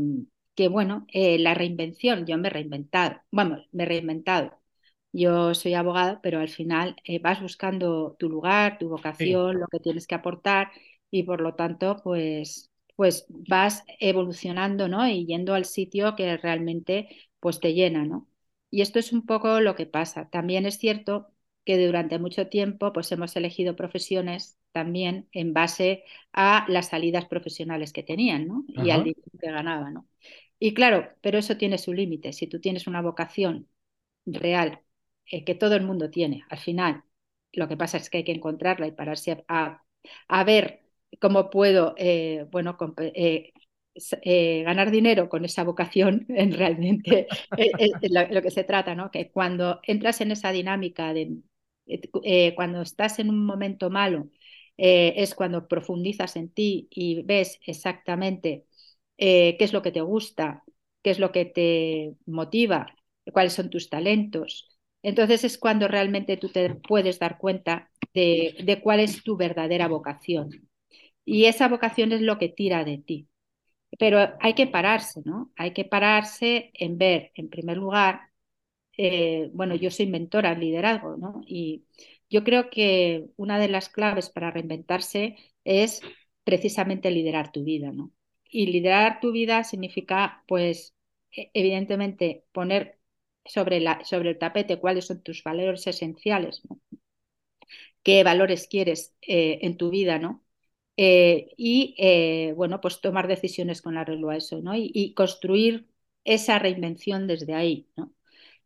que 0.55 0.69
bueno, 0.69 1.05
eh, 1.11 1.37
la 1.37 1.53
reinvención, 1.53 2.25
yo 2.25 2.37
me 2.37 2.47
he 2.47 2.51
reinventado, 2.51 3.21
vamos, 3.31 3.67
me 3.73 3.83
he 3.83 3.85
reinventado. 3.85 4.58
Yo 5.11 5.53
soy 5.55 5.73
abogada, 5.73 6.21
pero 6.21 6.39
al 6.39 6.49
final 6.49 6.95
vas 7.21 7.41
buscando 7.41 8.15
tu 8.19 8.29
lugar, 8.29 8.77
tu 8.77 8.89
vocación, 8.89 9.59
lo 9.59 9.67
que 9.67 9.79
tienes 9.79 10.05
que 10.07 10.15
aportar 10.15 10.71
y 11.11 11.23
por 11.23 11.41
lo 11.41 11.55
tanto, 11.55 11.97
pues 12.03 12.71
pues 12.95 13.25
vas 13.29 13.85
evolucionando, 13.99 14.89
¿no? 14.89 15.07
Y 15.07 15.25
yendo 15.25 15.53
al 15.55 15.63
sitio 15.65 16.15
que 16.17 16.35
realmente 16.37 17.07
pues 17.39 17.59
te 17.61 17.73
llena, 17.73 18.03
¿no? 18.05 18.27
Y 18.69 18.81
esto 18.81 18.99
es 18.99 19.13
un 19.13 19.25
poco 19.25 19.61
lo 19.61 19.75
que 19.75 19.85
pasa. 19.85 20.29
También 20.29 20.65
es 20.65 20.77
cierto 20.77 21.31
que 21.65 21.83
durante 21.85 22.19
mucho 22.19 22.47
tiempo 22.49 22.91
pues 22.93 23.11
hemos 23.13 23.35
elegido 23.37 23.75
profesiones 23.77 24.57
también 24.73 25.27
en 25.31 25.53
base 25.53 26.03
a 26.33 26.65
las 26.67 26.89
salidas 26.89 27.25
profesionales 27.25 27.93
que 27.93 28.03
tenían, 28.03 28.47
¿no? 28.47 28.65
Y 28.67 28.89
al 28.91 29.03
dinero 29.03 29.23
que 29.39 29.49
ganaban, 29.51 29.93
¿no? 29.93 30.07
Y 30.59 30.73
claro, 30.73 31.09
pero 31.21 31.37
eso 31.37 31.57
tiene 31.57 31.77
su 31.77 31.93
límite. 31.93 32.33
Si 32.33 32.47
tú 32.47 32.59
tienes 32.59 32.85
una 32.87 33.01
vocación 33.01 33.69
real 34.25 34.81
eh, 35.29 35.43
que 35.43 35.55
todo 35.55 35.75
el 35.75 35.83
mundo 35.83 36.09
tiene, 36.09 36.43
al 36.49 36.57
final 36.57 37.03
lo 37.51 37.67
que 37.67 37.77
pasa 37.77 37.97
es 37.97 38.09
que 38.09 38.19
hay 38.19 38.23
que 38.23 38.31
encontrarla 38.31 38.87
y 38.87 38.91
pararse 38.91 39.43
a, 39.47 39.83
ver 40.45 40.81
cómo 41.19 41.49
puedo, 41.49 41.95
eh, 41.97 42.45
bueno, 42.51 42.77
eh, 42.97 44.63
ganar 44.63 44.91
dinero 44.91 45.29
con 45.29 45.45
esa 45.45 45.63
vocación, 45.63 46.25
en 46.29 46.53
realmente 46.53 47.27
lo, 48.09 48.41
que 48.41 48.51
se 48.51 48.63
trata, 48.63 48.93
¿no? 48.93 49.09
Que 49.09 49.31
cuando 49.31 49.79
entras 49.83 50.21
en 50.21 50.31
esa 50.31 50.51
dinámica 50.51 51.13
de 51.13 51.41
cuando 52.55 52.81
estás 52.81 53.17
en 53.17 53.29
un 53.29 53.45
momento 53.45 53.89
malo, 53.89 54.29
es 54.77 55.33
cuando 55.33 55.67
profundizas 55.67 56.35
en 56.35 56.49
ti 56.49 56.87
y 56.91 57.23
ves 57.23 57.59
exactamente 57.65 58.65
qué 59.17 59.57
es 59.59 59.73
lo 59.73 59.81
que 59.81 59.91
te 59.91 60.01
gusta, 60.01 60.63
qué 61.01 61.09
es 61.09 61.19
lo 61.19 61.31
que 61.31 61.45
te 61.45 62.13
motiva, 62.25 62.95
cuáles 63.31 63.53
son 63.53 63.69
tus 63.69 63.89
talentos. 63.89 64.78
Entonces 65.03 65.43
es 65.43 65.57
cuando 65.57 65.87
realmente 65.87 66.37
tú 66.37 66.49
te 66.49 66.75
puedes 66.75 67.19
dar 67.19 67.37
cuenta 67.37 67.89
de 68.13 68.79
cuál 68.83 68.99
es 69.01 69.23
tu 69.23 69.37
verdadera 69.37 69.87
vocación. 69.87 70.69
Y 71.25 71.45
esa 71.45 71.67
vocación 71.69 72.11
es 72.13 72.21
lo 72.21 72.37
que 72.39 72.49
tira 72.49 72.83
de 72.85 72.99
ti. 72.99 73.29
Pero 73.99 74.19
hay 74.41 74.53
que 74.55 74.67
pararse, 74.67 75.21
¿no? 75.25 75.51
Hay 75.57 75.73
que 75.73 75.85
pararse 75.85 76.71
en 76.75 76.97
ver, 76.97 77.31
en 77.35 77.49
primer 77.49 77.77
lugar, 77.77 78.21
eh, 78.97 79.49
bueno, 79.53 79.75
yo 79.75 79.91
soy 79.91 80.07
mentora 80.07 80.53
en 80.53 80.59
liderazgo, 80.61 81.17
¿no? 81.17 81.41
Y 81.47 81.85
yo 82.29 82.43
creo 82.45 82.69
que 82.69 83.27
una 83.37 83.59
de 83.59 83.69
las 83.69 83.89
claves 83.89 84.29
para 84.29 84.51
reinventarse 84.51 85.37
es 85.65 86.01
precisamente 86.45 87.11
liderar 87.11 87.51
tu 87.51 87.63
vida, 87.65 87.91
¿no? 87.91 88.13
Y 88.49 88.67
liderar 88.67 89.19
tu 89.21 89.31
vida 89.31 89.63
significa, 89.63 90.43
pues, 90.47 90.95
e, 91.31 91.51
evidentemente, 91.53 92.45
poner 92.51 92.98
sobre, 93.45 93.79
la, 93.79 94.03
sobre 94.05 94.31
el 94.31 94.39
tapete 94.39 94.79
cuáles 94.79 95.07
son 95.07 95.23
tus 95.23 95.43
valores 95.43 95.87
esenciales, 95.87 96.61
qué 98.03 98.23
valores 98.23 98.67
quieres 98.67 99.15
eh, 99.21 99.59
en 99.61 99.77
tu 99.77 99.89
vida, 99.89 100.19
¿no? 100.19 100.43
Eh, 100.97 101.53
y 101.57 101.95
eh, 101.97 102.53
bueno, 102.57 102.81
pues 102.81 103.01
tomar 103.01 103.27
decisiones 103.27 103.81
con 103.81 103.97
arreglo 103.97 104.29
a 104.31 104.37
eso, 104.37 104.61
¿no? 104.61 104.73
Y, 104.75 105.13
construir 105.15 105.89
esa 106.25 106.59
reinvención 106.59 107.27
desde 107.27 107.53
ahí, 107.55 107.87
¿no? 107.95 108.13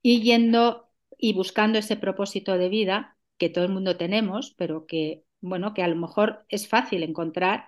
Y 0.01 0.21
yendo 0.23 0.89
y 1.17 1.33
buscando 1.33 1.79
ese 1.79 1.97
propósito 1.97 2.57
de 2.57 2.69
vida 2.69 3.17
que 3.37 3.49
todo 3.49 3.65
el 3.65 3.71
mundo 3.71 3.97
tenemos, 3.97 4.53
pero 4.57 4.85
que, 4.87 5.23
bueno, 5.41 5.73
que 5.73 5.83
a 5.83 5.87
lo 5.87 5.95
mejor 5.95 6.45
es 6.49 6.67
fácil 6.67 7.03
encontrar, 7.03 7.67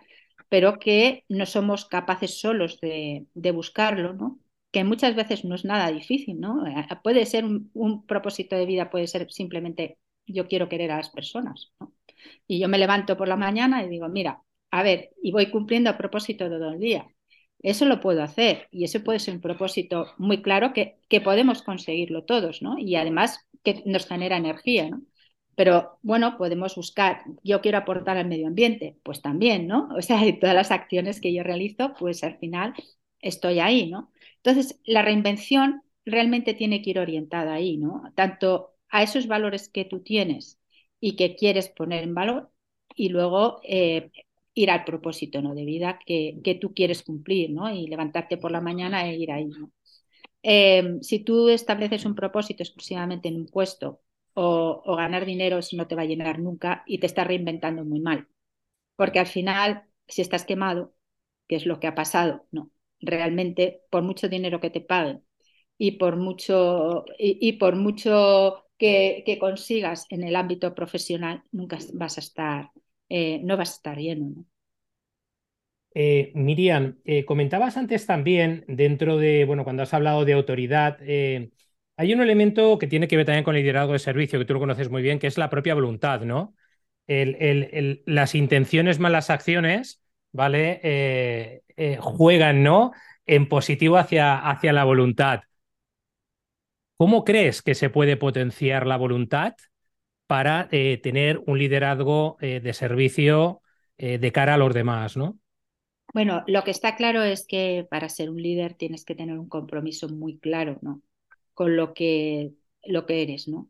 pero 0.49 0.79
que 0.79 1.25
no 1.29 1.45
somos 1.45 1.85
capaces 1.85 2.39
solos 2.39 2.79
de, 2.81 3.27
buscarlo, 3.53 4.13
¿no? 4.13 4.39
Que 4.75 4.83
muchas 4.83 5.15
veces 5.15 5.45
no 5.45 5.55
es 5.55 5.63
nada 5.63 5.89
difícil, 5.89 6.37
¿no? 6.37 6.67
Eh, 6.67 6.85
puede 7.01 7.25
ser 7.25 7.45
un, 7.45 8.05
propósito 8.05 8.57
de 8.57 8.65
vida, 8.65 8.89
puede 8.89 9.07
ser 9.07 9.31
simplemente 9.31 9.99
yo 10.27 10.49
quiero 10.49 10.67
querer 10.67 10.91
a 10.91 10.97
las 10.97 11.09
personas, 11.11 11.71
¿no? 11.79 11.93
Y 12.45 12.59
yo 12.59 12.67
me 12.67 12.77
levanto 12.77 13.15
por 13.15 13.29
la 13.29 13.37
mañana 13.37 13.85
y 13.85 13.87
digo, 13.89 14.09
mira, 14.09 14.41
a 14.71 14.83
ver, 14.83 15.11
y 15.23 15.31
voy 15.31 15.49
cumpliendo 15.49 15.89
a 15.89 15.97
propósito 15.97 16.49
todo 16.49 16.71
el 16.73 16.79
día. 16.79 17.07
Eso 17.59 17.85
lo 17.85 18.01
puedo 18.01 18.21
hacer 18.21 18.67
y 18.69 18.83
ese 18.83 18.99
puede 18.99 19.19
ser 19.19 19.35
un 19.35 19.41
propósito 19.41 20.07
muy 20.17 20.41
claro 20.41 20.73
que, 20.73 20.97
que 21.07 21.21
podemos 21.21 21.61
conseguirlo 21.63 22.25
todos, 22.25 22.61
¿no? 22.61 22.77
Y 22.77 22.97
además 22.97 23.47
que 23.63 23.81
nos 23.85 24.05
genera 24.07 24.35
energía, 24.35 24.89
¿no? 24.89 25.03
Pero 25.55 25.99
bueno, 26.01 26.37
podemos 26.37 26.75
buscar, 26.75 27.23
yo 27.43 27.61
quiero 27.61 27.77
aportar 27.77 28.17
al 28.17 28.27
medio 28.27 28.47
ambiente, 28.47 28.97
pues 29.03 29.21
también, 29.21 29.67
¿no? 29.67 29.87
O 29.97 30.01
sea, 30.01 30.19
todas 30.37 30.55
las 30.55 30.71
acciones 30.71 31.21
que 31.21 31.33
yo 31.33 31.43
realizo, 31.43 31.93
pues 31.97 32.25
al 32.25 32.37
final 32.39 32.73
estoy 33.25 33.59
ahí, 33.59 33.89
¿no? 33.89 34.11
Entonces, 34.37 34.79
la 34.85 35.01
reinvención 35.01 35.81
realmente 36.05 36.53
tiene 36.53 36.81
que 36.81 36.91
ir 36.91 36.99
orientada 36.99 37.53
ahí, 37.53 37.77
¿no? 37.77 38.03
Tanto 38.15 38.75
a 38.89 39.03
esos 39.03 39.27
valores 39.27 39.69
que 39.69 39.85
tú 39.85 40.01
tienes 40.01 40.59
y 40.99 41.15
que 41.15 41.35
quieres 41.35 41.69
poner 41.69 42.03
en 42.03 42.13
valor 42.15 42.51
y 42.95 43.09
luego 43.09 43.59
eh, 43.63 44.11
ir 44.53 44.71
al 44.71 44.85
propósito 44.85 45.41
¿no? 45.41 45.53
de 45.55 45.65
vida 45.65 45.99
que, 46.05 46.57
tú 46.61 46.73
quieres 46.73 47.03
cumplir, 47.03 47.51
¿no? 47.51 47.69
Y 47.73 47.87
levantarte 47.87 48.37
por 48.37 48.51
la 48.51 48.61
mañana 48.61 49.09
e 49.09 49.17
ir 49.17 49.31
ahí, 49.31 49.45
¿no? 49.47 49.71
Eh, 50.43 50.97
si 51.01 51.19
tú 51.19 51.49
estableces 51.49 52.05
un 52.05 52.15
propósito 52.15 52.63
exclusivamente 52.63 53.27
en 53.29 53.37
un 53.37 53.47
puesto 53.47 54.01
o, 54.33 54.83
o, 54.85 54.95
ganar 54.95 55.25
dinero, 55.25 55.61
si 55.61 55.75
no 55.75 55.87
te 55.87 55.95
va 55.95 56.03
a 56.03 56.05
llenar 56.05 56.39
nunca 56.39 56.83
y 56.85 56.99
te 56.99 57.07
estás 57.07 57.27
reinventando 57.27 57.83
muy 57.83 57.99
mal. 57.99 58.27
Porque 58.95 59.19
al 59.19 59.27
final, 59.27 59.85
si 60.07 60.21
estás 60.21 60.45
quemado, 60.45 60.93
que 61.47 61.55
es 61.57 61.65
lo 61.65 61.79
que 61.79 61.87
ha 61.87 61.95
pasado, 61.95 62.45
no, 62.51 62.71
realmente 63.05 63.81
por 63.89 64.03
mucho 64.03 64.27
dinero 64.29 64.59
que 64.59 64.69
te 64.69 64.81
paguen 64.81 65.23
y 65.77 65.91
por 65.91 66.15
mucho, 66.15 67.05
y, 67.17 67.53
por 67.53 67.75
mucho 67.75 68.65
que, 68.77 69.37
consigas 69.39 70.05
en 70.09 70.23
el 70.23 70.35
ámbito 70.35 70.73
profesional, 70.73 71.43
nunca 71.51 71.77
vas 71.93 72.17
a 72.17 72.21
estar, 72.21 72.71
eh, 73.09 73.39
no 73.43 73.57
vas 73.57 73.71
a 73.71 73.75
estar 73.75 73.97
lleno. 73.97 74.45
Eh, 75.93 76.31
Miriam, 76.35 76.99
eh, 77.05 77.23
comentabas 77.23 77.77
antes 77.77 78.05
también, 78.05 78.65
dentro 78.67 79.17
de, 79.17 79.45
bueno, 79.45 79.63
cuando 79.63 79.83
has 79.83 79.93
hablado 79.93 80.25
de 80.25 80.33
autoridad, 80.33 80.97
hay 81.97 82.13
un 82.13 82.21
elemento 82.21 82.77
que 82.77 82.87
tiene 82.87 83.07
que 83.07 83.15
ver 83.15 83.25
también 83.25 83.45
con 83.45 83.55
el 83.55 83.61
liderazgo 83.61 83.93
de 83.93 83.99
servicio, 83.99 84.37
que 84.37 84.45
tú 84.45 84.53
lo 84.53 84.59
conoces 84.59 84.89
muy 84.89 85.01
bien, 85.01 85.19
que 85.19 85.27
es 85.27 85.37
la 85.37 85.49
propia 85.49 85.73
voluntad, 85.73 86.21
¿no? 86.21 86.53
las 87.07 88.33
intenciones 88.33 88.97
más 88.97 89.11
las 89.11 89.29
acciones 89.29 90.01
¿vale? 90.35 90.81
Eh, 90.83 91.61
eh, 91.77 91.97
juegan, 92.01 92.61
¿no? 92.61 92.91
En 93.25 93.47
positivo 93.47 93.97
hacia, 93.97 94.37
hacia 94.37 94.73
la 94.73 94.83
voluntad. 94.83 95.41
¿Cómo 96.97 97.23
crees 97.23 97.61
que 97.61 97.73
se 97.73 97.89
puede 97.89 98.17
potenciar 98.17 98.85
la 98.85 98.97
voluntad 98.97 99.55
para 100.27 100.67
eh, 100.71 100.99
tener 101.01 101.41
un 101.45 101.57
liderazgo 101.57 102.37
de 102.39 102.73
servicio 102.73 103.61
de 103.97 104.31
cara 104.33 104.55
a 104.55 104.57
los 104.57 104.73
demás, 104.73 105.15
¿no? 105.15 105.37
Bueno, 106.13 106.43
lo 106.47 106.63
que 106.63 106.71
está 106.71 106.95
claro 106.95 107.23
es 107.23 107.47
que 107.47 107.87
para 107.89 108.09
ser 108.09 108.29
un 108.29 108.41
líder 108.41 108.73
tienes 108.73 109.05
que 109.05 109.15
tener 109.15 109.37
un 109.39 109.47
compromiso 109.47 110.09
muy 110.09 110.37
claro, 110.39 110.79
¿no? 110.81 111.01
Con 111.53 111.77
lo 111.77 111.93
que, 111.93 112.53
lo 112.83 113.05
que 113.05 113.21
eres, 113.21 113.47
¿no? 113.47 113.69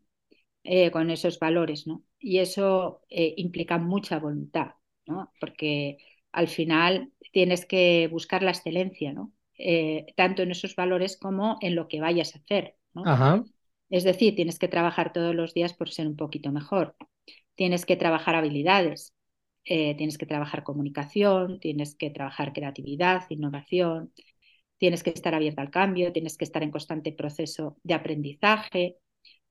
con 0.92 1.10
esos 1.10 1.38
valores, 1.38 1.86
¿no? 1.86 2.02
Y 2.18 2.38
eso 2.38 3.02
implica 3.08 3.78
mucha 3.78 4.18
voluntad, 4.18 4.72
¿no? 5.06 5.32
Porque 5.40 5.98
al 6.36 6.48
final 6.48 7.10
tienes 7.32 7.64
que 7.66 8.08
buscar 8.12 8.42
la 8.42 8.50
excelencia, 8.50 9.12
¿no? 9.12 9.32
Eh, 9.58 10.06
tanto 10.16 10.42
en 10.42 10.50
esos 10.50 10.76
valores 10.76 11.16
como 11.16 11.56
en 11.62 11.74
lo 11.74 11.88
que 11.88 12.00
vayas 12.00 12.34
a 12.34 12.38
hacer. 12.38 12.76
Es 13.88 14.04
decir, 14.04 14.34
tienes 14.36 14.58
que 14.58 14.68
trabajar 14.68 15.12
todos 15.12 15.34
los 15.34 15.54
días 15.54 15.72
por 15.72 15.90
ser 15.90 16.06
un 16.06 16.16
poquito 16.16 16.52
mejor. 16.52 16.94
Tienes 17.54 17.86
que 17.86 17.96
trabajar 17.96 18.34
habilidades, 18.34 19.14
eh, 19.64 19.96
tienes 19.96 20.18
que 20.18 20.26
trabajar 20.26 20.62
comunicación, 20.62 21.58
tienes 21.58 21.94
que 21.96 22.10
trabajar 22.10 22.52
creatividad, 22.52 23.24
innovación, 23.30 24.12
tienes 24.76 25.02
que 25.02 25.10
estar 25.10 25.34
abierta 25.34 25.62
al 25.62 25.70
cambio, 25.70 26.12
tienes 26.12 26.36
que 26.36 26.44
estar 26.44 26.62
en 26.62 26.70
constante 26.70 27.12
proceso 27.12 27.78
de 27.82 27.94
aprendizaje, 27.94 28.98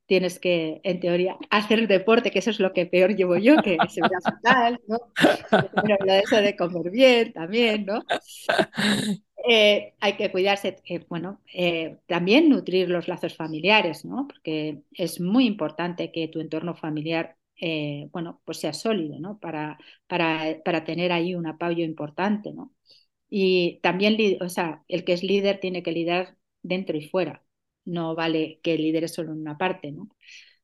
tienes 0.05 0.39
que, 0.39 0.81
en 0.83 0.99
teoría, 0.99 1.37
hacer 1.49 1.87
deporte, 1.87 2.31
que 2.31 2.39
eso 2.39 2.51
es 2.51 2.59
lo 2.59 2.73
que 2.73 2.85
peor 2.85 3.15
llevo 3.15 3.37
yo, 3.37 3.61
que 3.63 3.77
se 3.89 4.01
ve 4.01 4.09
fatal, 4.23 4.79
¿no? 4.87 4.99
Pero 5.81 5.97
lo 6.05 6.13
de 6.13 6.19
eso 6.19 6.37
de 6.37 6.55
comer 6.55 6.91
bien 6.91 7.33
también, 7.33 7.85
¿no? 7.85 8.03
Eh, 9.47 9.93
hay 9.99 10.17
que 10.17 10.31
cuidarse, 10.31 10.77
eh, 10.85 11.05
bueno, 11.07 11.41
eh, 11.53 11.97
también 12.07 12.49
nutrir 12.49 12.89
los 12.89 13.07
lazos 13.07 13.35
familiares, 13.35 14.03
¿no? 14.05 14.27
Porque 14.27 14.81
es 14.91 15.19
muy 15.21 15.45
importante 15.45 16.11
que 16.11 16.27
tu 16.27 16.39
entorno 16.39 16.75
familiar, 16.75 17.37
bueno, 18.11 18.41
pues 18.45 18.59
sea 18.59 18.73
sólido, 18.73 19.19
¿no? 19.19 19.39
Para, 19.39 19.77
para, 20.07 20.61
para 20.63 20.83
tener 20.83 21.11
ahí 21.11 21.35
un 21.35 21.47
apoyo 21.47 21.83
importante, 21.85 22.51
¿no? 22.53 22.73
Y 23.29 23.79
también, 23.83 24.17
o 24.41 24.49
sea, 24.49 24.83
el 24.89 25.05
que 25.05 25.13
es 25.13 25.23
líder 25.23 25.59
tiene 25.61 25.83
que 25.83 25.91
liderar 25.93 26.37
dentro 26.63 26.97
y 26.97 27.07
fuera, 27.09 27.44
no 27.85 28.15
vale 28.15 28.59
que 28.63 28.77
lidere 28.77 29.07
solo 29.07 29.33
en 29.33 29.41
una 29.41 29.57
parte, 29.57 29.91
¿no? 29.91 30.09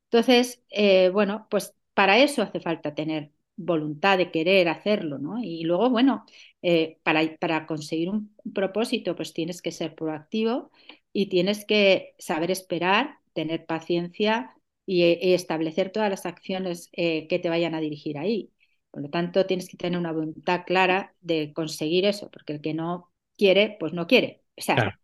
Entonces, 0.06 0.64
eh, 0.70 1.10
bueno, 1.10 1.48
pues 1.50 1.76
para 1.94 2.20
eso 2.20 2.42
hace 2.42 2.60
falta 2.60 2.96
tener 2.96 3.32
voluntad 3.56 4.18
de 4.18 4.32
querer 4.32 4.70
hacerlo, 4.70 5.20
¿no? 5.20 5.40
Y 5.42 5.64
luego, 5.64 5.90
bueno, 5.90 6.26
eh, 6.62 7.00
para, 7.04 7.38
para, 7.38 7.66
conseguir 7.68 8.10
un 8.10 8.36
propósito, 8.54 9.16
pues 9.16 9.34
tienes 9.34 9.62
que 9.62 9.72
ser 9.72 9.96
proactivo 9.96 10.72
y 11.14 11.28
tienes 11.30 11.66
que 11.66 12.16
saber 12.18 12.52
esperar, 12.52 13.18
tener 13.34 13.66
paciencia 13.66 14.56
y, 14.86 15.04
establecer 15.34 15.92
todas 15.92 16.10
las 16.10 16.26
acciones 16.26 16.90
eh, 16.94 17.28
que 17.28 17.40
te 17.40 17.50
vayan 17.50 17.76
a 17.76 17.82
dirigir 17.82 18.18
ahí. 18.18 18.52
Por 18.92 19.04
lo 19.04 19.10
tanto, 19.10 19.46
tienes 19.46 19.70
que 19.70 19.78
tener 19.78 19.98
una 20.00 20.12
voluntad 20.12 20.64
clara 20.66 21.16
de 21.22 21.54
conseguir 21.54 22.06
eso, 22.06 22.30
porque 22.30 22.54
el 22.54 22.62
que 22.62 22.74
no 22.74 23.12
quiere, 23.38 23.78
pues 23.80 23.94
no 23.94 24.08
quiere. 24.08 24.44
O 24.58 24.62
sea, 24.62 25.00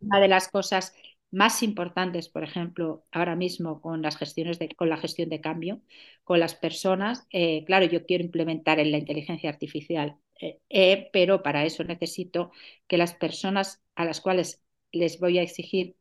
una 0.00 0.20
de 0.20 0.28
las 0.28 0.48
cosas 0.48 0.94
más 1.30 1.62
importantes, 1.62 2.28
por 2.28 2.42
ejemplo, 2.44 3.04
ahora 3.12 3.36
mismo 3.36 3.80
con 3.80 4.02
las 4.02 4.16
gestiones 4.16 4.58
de, 4.58 4.68
con 4.70 4.88
la 4.88 4.96
gestión 4.96 5.28
de 5.28 5.40
cambio, 5.40 5.80
con 6.24 6.40
las 6.40 6.54
personas, 6.54 7.26
eh, 7.30 7.64
claro, 7.66 7.86
yo 7.86 8.04
quiero 8.06 8.24
implementar 8.24 8.80
en 8.80 8.90
la 8.90 8.98
inteligencia 8.98 9.50
artificial, 9.50 10.16
eh, 10.40 10.60
eh, 10.70 11.08
pero 11.12 11.42
para 11.42 11.64
eso 11.64 11.84
necesito 11.84 12.50
que 12.88 12.98
las 12.98 13.14
personas 13.14 13.82
a 13.94 14.04
las 14.04 14.20
cuales 14.20 14.62
les 14.92 15.20
voy 15.20 15.38
a 15.38 15.42
exigir 15.42 15.96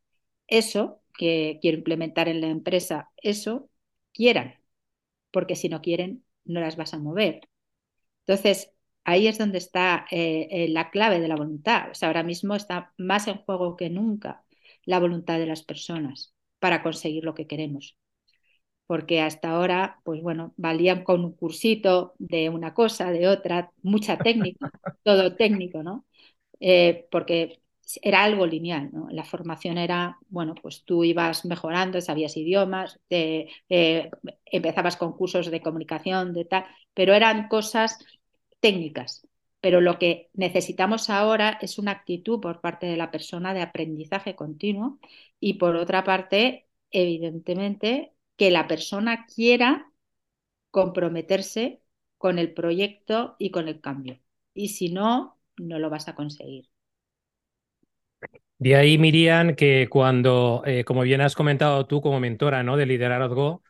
eso, 0.47 1.01
que 1.17 1.59
quiero 1.61 1.77
implementar 1.77 2.27
en 2.29 2.41
la 2.41 2.47
empresa, 2.47 3.11
eso, 3.17 3.69
quieran, 4.13 4.55
porque 5.31 5.55
si 5.55 5.69
no 5.69 5.81
quieren, 5.81 6.25
no 6.45 6.61
las 6.61 6.77
vas 6.77 6.93
a 6.93 6.99
mover. 6.99 7.41
Entonces, 8.25 8.71
ahí 9.09 9.27
es 9.27 9.37
donde 9.37 9.57
está 9.57 10.05
eh, 10.11 10.47
eh, 10.51 10.67
la 10.69 10.91
clave 10.91 11.19
de 11.19 11.27
la 11.27 11.35
voluntad. 11.35 11.89
O 11.91 11.95
sea, 11.95 12.09
ahora 12.09 12.23
mismo 12.23 12.55
está 12.55 12.93
más 12.97 13.27
en 13.27 13.37
juego 13.39 13.75
que 13.75 13.89
nunca 13.89 14.43
la 14.85 14.99
voluntad 14.99 15.39
de 15.39 15.45
las 15.47 15.63
personas 15.63 16.33
para 16.59 16.83
conseguir 16.83 17.23
lo 17.23 17.33
que 17.35 17.47
queremos. 17.47 17.97
Porque 18.87 19.21
hasta 19.21 19.51
ahora, 19.51 19.99
pues 20.03 20.21
bueno, 20.21 20.53
valían 20.57 21.03
con 21.03 21.23
un 21.25 21.33
cursito 21.33 22.13
de 22.19 22.49
una 22.49 22.73
cosa, 22.73 23.11
de 23.11 23.27
otra, 23.27 23.71
mucha 23.83 24.17
técnica, 24.17 24.71
todo 25.03 25.35
técnico, 25.35 25.83
¿no? 25.83 26.05
Eh, 26.59 27.07
porque 27.11 27.61
era 28.01 28.23
algo 28.23 28.45
lineal, 28.47 28.89
¿no? 28.93 29.07
La 29.11 29.23
formación 29.23 29.77
era, 29.77 30.17
bueno, 30.29 30.55
pues 30.55 30.83
tú 30.85 31.03
ibas 31.03 31.45
mejorando, 31.45 32.01
sabías 32.01 32.37
idiomas, 32.37 32.99
empezabas 34.45 34.97
con 34.97 35.13
cursos 35.13 35.49
de 35.51 35.61
comunicación, 35.61 36.33
de 36.33 36.45
tal, 36.45 36.65
pero 36.93 37.13
eran 37.13 37.47
cosas 37.47 37.97
técnicas, 38.59 39.27
pero 39.61 39.81
lo 39.81 39.99
que 39.99 40.29
necesitamos 40.33 41.09
ahora 41.09 41.57
es 41.61 41.77
una 41.79 41.91
actitud 41.91 42.39
por 42.41 42.61
parte 42.61 42.87
de 42.87 42.97
la 42.97 43.11
persona 43.11 43.53
de 43.53 43.61
aprendizaje 43.61 44.35
continuo 44.35 44.99
y 45.39 45.55
por 45.55 45.75
otra 45.75 46.03
parte, 46.03 46.67
evidentemente, 46.91 48.13
que 48.37 48.51
la 48.51 48.67
persona 48.67 49.25
quiera 49.33 49.91
comprometerse 50.71 51.81
con 52.17 52.39
el 52.39 52.53
proyecto 52.53 53.35
y 53.39 53.51
con 53.51 53.67
el 53.67 53.81
cambio. 53.81 54.19
Y 54.53 54.69
si 54.69 54.89
no, 54.91 55.39
no 55.57 55.79
lo 55.79 55.89
vas 55.89 56.07
a 56.07 56.15
conseguir. 56.15 56.69
De 58.57 58.75
ahí, 58.75 58.97
Miriam, 58.97 59.55
que 59.55 59.87
cuando, 59.89 60.63
eh, 60.65 60.83
como 60.83 61.01
bien 61.03 61.21
has 61.21 61.35
comentado 61.35 61.85
tú 61.87 62.01
como 62.01 62.19
mentora 62.19 62.61
¿no? 62.63 62.75
de 62.75 62.85
liderazgo, 62.85 63.63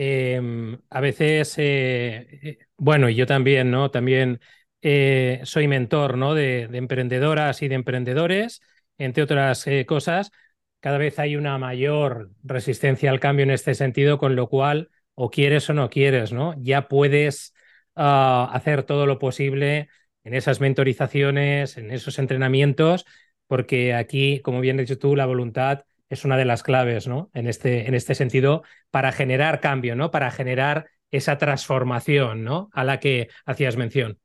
Em, 0.00 0.78
a 0.90 1.00
veces, 1.00 1.54
eh, 1.58 2.28
eh, 2.42 2.58
bueno, 2.76 3.08
yo 3.08 3.26
también, 3.26 3.72
¿no? 3.72 3.90
También 3.90 4.40
eh, 4.80 5.40
soy 5.42 5.66
mentor, 5.66 6.16
¿no? 6.16 6.34
De, 6.34 6.68
emprendedoras 6.72 7.62
y 7.62 7.68
de 7.68 7.74
emprendedores, 7.74 8.60
entre 8.96 9.24
otras 9.24 9.66
cosas. 9.86 10.30
Cada 10.78 10.98
vez 10.98 11.18
hay 11.18 11.34
una 11.34 11.58
mayor 11.58 12.30
resistencia 12.44 13.10
al 13.10 13.18
cambio 13.18 13.42
en 13.42 13.50
este 13.50 13.74
sentido, 13.74 14.18
con 14.18 14.36
lo 14.36 14.48
cual, 14.48 14.90
o 15.14 15.30
quieres 15.30 15.68
o 15.68 15.74
no 15.74 15.90
quieres, 15.90 16.32
¿no? 16.32 16.54
Ya 16.62 16.86
puedes 16.86 17.52
ah, 17.96 18.48
hacer 18.52 18.84
todo 18.84 19.04
lo 19.06 19.18
posible 19.18 19.88
en 20.22 20.34
esas 20.34 20.60
mentorizaciones, 20.60 21.76
en 21.76 21.90
esos 21.90 22.20
entrenamientos, 22.20 23.04
porque 23.48 23.94
aquí, 23.94 24.40
como 24.42 24.60
bien 24.60 24.78
has 24.78 24.86
dicho 24.86 24.98
tú, 25.00 25.16
la 25.16 25.26
voluntad 25.26 25.84
es 26.08 26.24
una 26.24 26.36
de 26.36 26.44
las 26.44 26.62
claves, 26.62 27.06
¿no? 27.06 27.30
En 27.34 27.46
este, 27.46 27.88
en 27.88 27.94
este 27.94 28.14
sentido, 28.14 28.62
para 28.90 29.12
generar 29.12 29.60
cambio, 29.60 29.96
¿no? 29.96 30.10
Para 30.10 30.30
generar 30.30 30.86
esa 31.10 31.38
transformación, 31.38 32.44
¿no? 32.44 32.70
A 32.72 32.84
la 32.84 33.00
que 33.00 33.28
hacías 33.46 33.76
mención. 33.76 34.18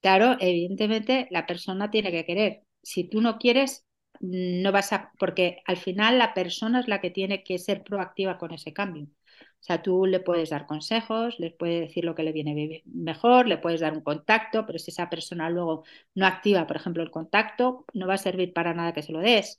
Claro, 0.00 0.36
evidentemente 0.40 1.26
la 1.30 1.46
persona 1.46 1.90
tiene 1.90 2.10
que 2.12 2.24
querer. 2.24 2.62
Si 2.82 3.04
tú 3.08 3.20
no 3.20 3.38
quieres, 3.38 3.84
no 4.20 4.72
vas 4.72 4.92
a, 4.92 5.12
porque 5.18 5.62
al 5.66 5.76
final 5.76 6.18
la 6.18 6.34
persona 6.34 6.80
es 6.80 6.88
la 6.88 7.00
que 7.00 7.10
tiene 7.10 7.42
que 7.42 7.58
ser 7.58 7.82
proactiva 7.82 8.38
con 8.38 8.52
ese 8.52 8.72
cambio. 8.72 9.04
O 9.04 9.62
sea, 9.68 9.82
tú 9.82 10.06
le 10.06 10.20
puedes 10.20 10.50
dar 10.50 10.66
consejos, 10.66 11.38
le 11.40 11.50
puedes 11.50 11.88
decir 11.88 12.04
lo 12.04 12.14
que 12.14 12.22
le 12.22 12.32
viene 12.32 12.82
mejor, 12.86 13.48
le 13.48 13.58
puedes 13.58 13.80
dar 13.80 13.92
un 13.92 14.02
contacto, 14.02 14.64
pero 14.66 14.78
si 14.78 14.92
esa 14.92 15.10
persona 15.10 15.50
luego 15.50 15.84
no 16.14 16.26
activa, 16.26 16.66
por 16.66 16.76
ejemplo, 16.76 17.02
el 17.02 17.10
contacto, 17.10 17.84
no 17.92 18.06
va 18.06 18.14
a 18.14 18.18
servir 18.18 18.52
para 18.52 18.74
nada 18.74 18.92
que 18.92 19.02
se 19.02 19.12
lo 19.12 19.18
des. 19.18 19.58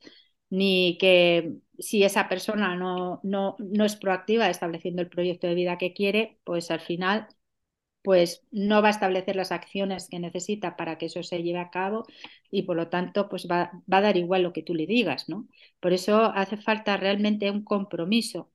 Ni 0.50 0.98
que 1.00 1.58
si 1.78 2.04
esa 2.04 2.28
persona 2.30 2.76
no, 2.76 3.20
no, 3.24 3.56
no 3.60 3.86
es 3.86 3.96
proactiva 3.96 4.50
estableciendo 4.50 5.02
el 5.02 5.10
proyecto 5.10 5.48
de 5.48 5.56
vida 5.56 5.78
que 5.78 5.94
quiere, 5.94 6.40
pues 6.44 6.72
al 6.72 6.80
final 6.82 7.28
pues 8.02 8.44
no 8.52 8.82
va 8.82 8.90
a 8.90 8.92
establecer 8.92 9.36
las 9.36 9.52
acciones 9.52 10.08
que 10.10 10.20
necesita 10.20 10.78
para 10.78 10.98
que 10.98 11.08
eso 11.08 11.22
se 11.24 11.44
lleve 11.44 11.60
a 11.60 11.70
cabo 11.70 12.06
y 12.50 12.64
por 12.64 12.78
lo 12.78 12.90
tanto 12.90 13.30
pues 13.30 13.48
va, 13.52 13.72
va, 13.92 13.98
a 13.98 14.02
dar 14.02 14.18
igual 14.18 14.44
lo 14.44 14.54
que 14.54 14.64
tú 14.64 14.74
le 14.74 14.88
digas, 14.88 15.30
¿no? 15.30 15.48
Por 15.80 15.94
eso 15.94 16.24
hace 16.26 16.58
falta 16.58 16.98
realmente 16.98 17.52
un 17.52 17.64
compromiso 17.64 18.52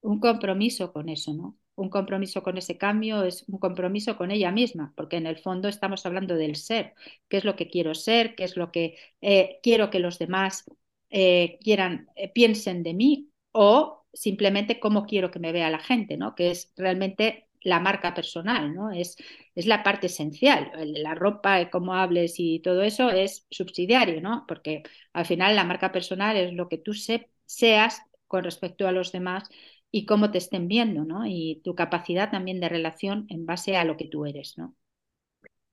un 0.00 0.20
compromiso 0.20 0.92
con 0.92 1.08
eso, 1.08 1.34
¿no? 1.34 1.56
Un 1.74 1.90
compromiso 1.90 2.42
con 2.42 2.58
ese 2.58 2.76
cambio 2.78 3.22
es 3.24 3.44
un 3.48 3.58
compromiso 3.58 4.16
con 4.16 4.30
ella 4.30 4.50
misma, 4.50 4.92
porque 4.96 5.16
en 5.16 5.26
el 5.26 5.38
fondo 5.38 5.68
estamos 5.68 6.04
hablando 6.06 6.34
del 6.34 6.56
ser, 6.56 6.94
qué 7.28 7.36
es 7.38 7.44
lo 7.44 7.54
que 7.56 7.68
quiero 7.68 7.94
ser, 7.94 8.34
qué 8.34 8.44
es 8.44 8.56
lo 8.56 8.72
que 8.72 8.96
eh, 9.20 9.60
quiero 9.62 9.90
que 9.90 10.00
los 10.00 10.18
demás 10.18 10.64
eh, 11.10 11.58
quieran, 11.62 12.08
eh, 12.16 12.30
piensen 12.32 12.82
de 12.82 12.94
mí 12.94 13.30
o 13.52 14.06
simplemente 14.12 14.80
cómo 14.80 15.06
quiero 15.06 15.30
que 15.30 15.38
me 15.38 15.52
vea 15.52 15.70
la 15.70 15.78
gente, 15.78 16.16
¿no? 16.16 16.34
Que 16.34 16.50
es 16.50 16.72
realmente 16.76 17.48
la 17.62 17.80
marca 17.80 18.14
personal, 18.14 18.74
¿no? 18.74 18.90
Es, 18.90 19.16
es 19.54 19.66
la 19.66 19.82
parte 19.82 20.06
esencial. 20.06 20.70
La 20.94 21.14
ropa, 21.14 21.70
cómo 21.70 21.94
hables 21.94 22.34
y 22.38 22.60
todo 22.60 22.82
eso 22.82 23.10
es 23.10 23.46
subsidiario, 23.50 24.20
¿no? 24.20 24.44
Porque 24.46 24.82
al 25.12 25.26
final 25.26 25.56
la 25.56 25.64
marca 25.64 25.92
personal 25.92 26.36
es 26.36 26.52
lo 26.52 26.68
que 26.68 26.78
tú 26.78 26.92
seas 26.94 28.02
con 28.26 28.44
respecto 28.44 28.86
a 28.86 28.92
los 28.92 29.12
demás 29.12 29.48
y 29.90 30.04
cómo 30.04 30.30
te 30.30 30.38
estén 30.38 30.68
viendo, 30.68 31.04
¿no? 31.04 31.26
Y 31.26 31.60
tu 31.64 31.74
capacidad 31.74 32.30
también 32.30 32.60
de 32.60 32.68
relación 32.68 33.26
en 33.28 33.46
base 33.46 33.76
a 33.76 33.84
lo 33.84 33.96
que 33.96 34.06
tú 34.06 34.26
eres, 34.26 34.58
¿no? 34.58 34.74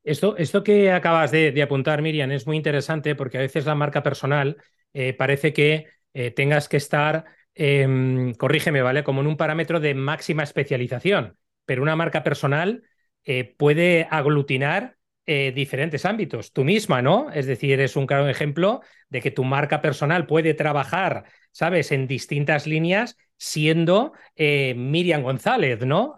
Esto, 0.04 0.38
esto 0.38 0.64
que 0.64 0.92
acabas 0.92 1.32
de, 1.32 1.60
apuntar, 1.64 2.04
Miriam, 2.04 2.32
es 2.32 2.46
muy 2.46 2.58
interesante 2.58 3.16
porque 3.16 3.40
a 3.40 3.42
veces 3.42 3.66
la 3.66 3.74
marca 3.74 4.04
personal 4.04 4.58
eh, 4.96 5.14
parece 5.14 5.52
que 5.52 5.88
eh, 6.14 6.32
tengas 6.32 6.70
que 6.70 6.78
estar, 6.78 7.26
em, 7.54 8.34
corrígeme, 8.34 8.82
¿vale? 8.82 9.04
Como 9.04 9.20
en 9.20 9.28
un 9.28 9.36
parámetro 9.36 9.82
de 9.82 9.94
máxima 9.94 10.42
especialización, 10.42 11.38
pero 11.66 11.84
una 11.84 11.98
marca 11.98 12.24
personal 12.24 12.84
eh, 13.26 13.56
puede 13.58 14.08
aglutinar 14.10 14.96
diferentes 15.28 16.06
ámbitos. 16.06 16.54
Tú 16.54 16.64
misma, 16.64 17.02
¿no? 17.02 17.32
Es 17.32 17.48
decir, 17.48 17.80
es 17.80 17.96
un 17.96 18.06
claro 18.06 18.30
ejemplo 18.30 18.82
de 19.10 19.22
que 19.22 19.32
tu 19.32 19.44
marca 19.44 19.82
personal 19.82 20.28
puede 20.28 20.54
trabajar, 20.54 21.24
¿sabes?, 21.52 21.92
en 21.92 22.06
distintas 22.06 22.68
líneas 22.68 23.18
siendo 23.36 24.14
Miriam 24.38 25.24
González, 25.24 25.84
¿no? 25.84 26.16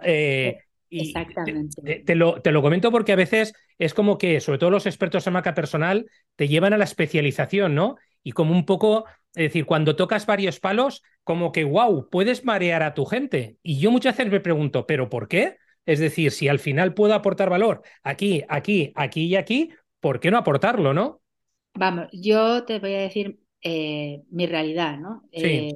Exactamente. 0.89 2.03
Te, 2.05 2.15
lo, 2.15 2.41
te, 2.41 2.51
lo, 2.51 2.61
comento 2.61 2.91
porque 2.91 3.13
a 3.13 3.15
veces 3.15 3.53
es 3.77 3.93
como 3.93 4.17
que, 4.17 4.41
sobre 4.41 4.59
todo 4.59 4.71
los 4.71 4.85
expertos 4.85 5.25
en 5.25 5.33
marca 5.33 5.53
personal, 5.53 6.09
te 6.35 6.49
llevan 6.49 6.73
a 6.73 6.77
la 6.77 6.83
especialización, 6.83 7.75
¿no? 7.75 7.95
Y 8.23 8.32
como 8.32 8.53
un 8.53 8.65
poco, 8.65 9.06
es 9.36 9.43
decir, 9.43 9.65
cuando 9.65 9.95
tocas 9.95 10.25
varios 10.25 10.60
palos, 10.60 11.03
como 11.23 11.51
que, 11.51 11.63
wow, 11.63 12.10
puedes 12.10 12.45
marear 12.45 12.84
a 12.84 12.93
tu 12.93 13.06
gente. 13.06 13.58
Y 13.63 13.80
yo 13.80 13.91
muchas 13.91 14.17
veces 14.17 14.32
me 14.32 14.39
pregunto, 14.39 14.86
¿pero 14.88 15.10
por 15.10 15.27
qué? 15.27 15.58
Es 15.86 15.99
decir, 15.99 16.32
si 16.32 16.47
al 16.47 16.60
final 16.60 16.93
puedo 16.93 17.13
aportar 17.13 17.49
valor 17.49 17.82
aquí, 18.03 18.43
aquí, 18.49 18.91
aquí 18.95 19.25
y 19.25 19.36
aquí, 19.36 19.69
¿por 19.99 20.19
qué 20.19 20.32
no 20.32 20.38
aportarlo, 20.38 20.93
no? 20.93 21.21
Vamos, 21.73 22.08
yo 22.12 22.63
te 22.65 22.80
voy 22.80 22.93
a 22.93 23.01
decir 23.01 23.39
eh, 23.62 24.23
mi 24.30 24.45
realidad, 24.47 24.97
¿no? 24.97 25.23
Sí. 25.32 25.75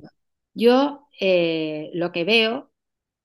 Yo 0.54 1.08
eh, 1.20 1.92
lo 1.94 2.12
que 2.12 2.24
veo 2.24 2.72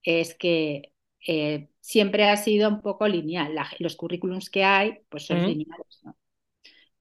es 0.02 0.34
que 0.34 0.92
eh, 1.26 1.68
siempre 1.80 2.28
ha 2.28 2.36
sido 2.36 2.68
un 2.68 2.80
poco 2.80 3.08
lineal. 3.08 3.54
los 3.78 3.96
currículums 3.96 4.50
que 4.50 4.64
hay, 4.64 4.98
pues 5.08 5.26
son 5.26 5.46
lineales, 5.46 6.00
¿no? 6.04 6.16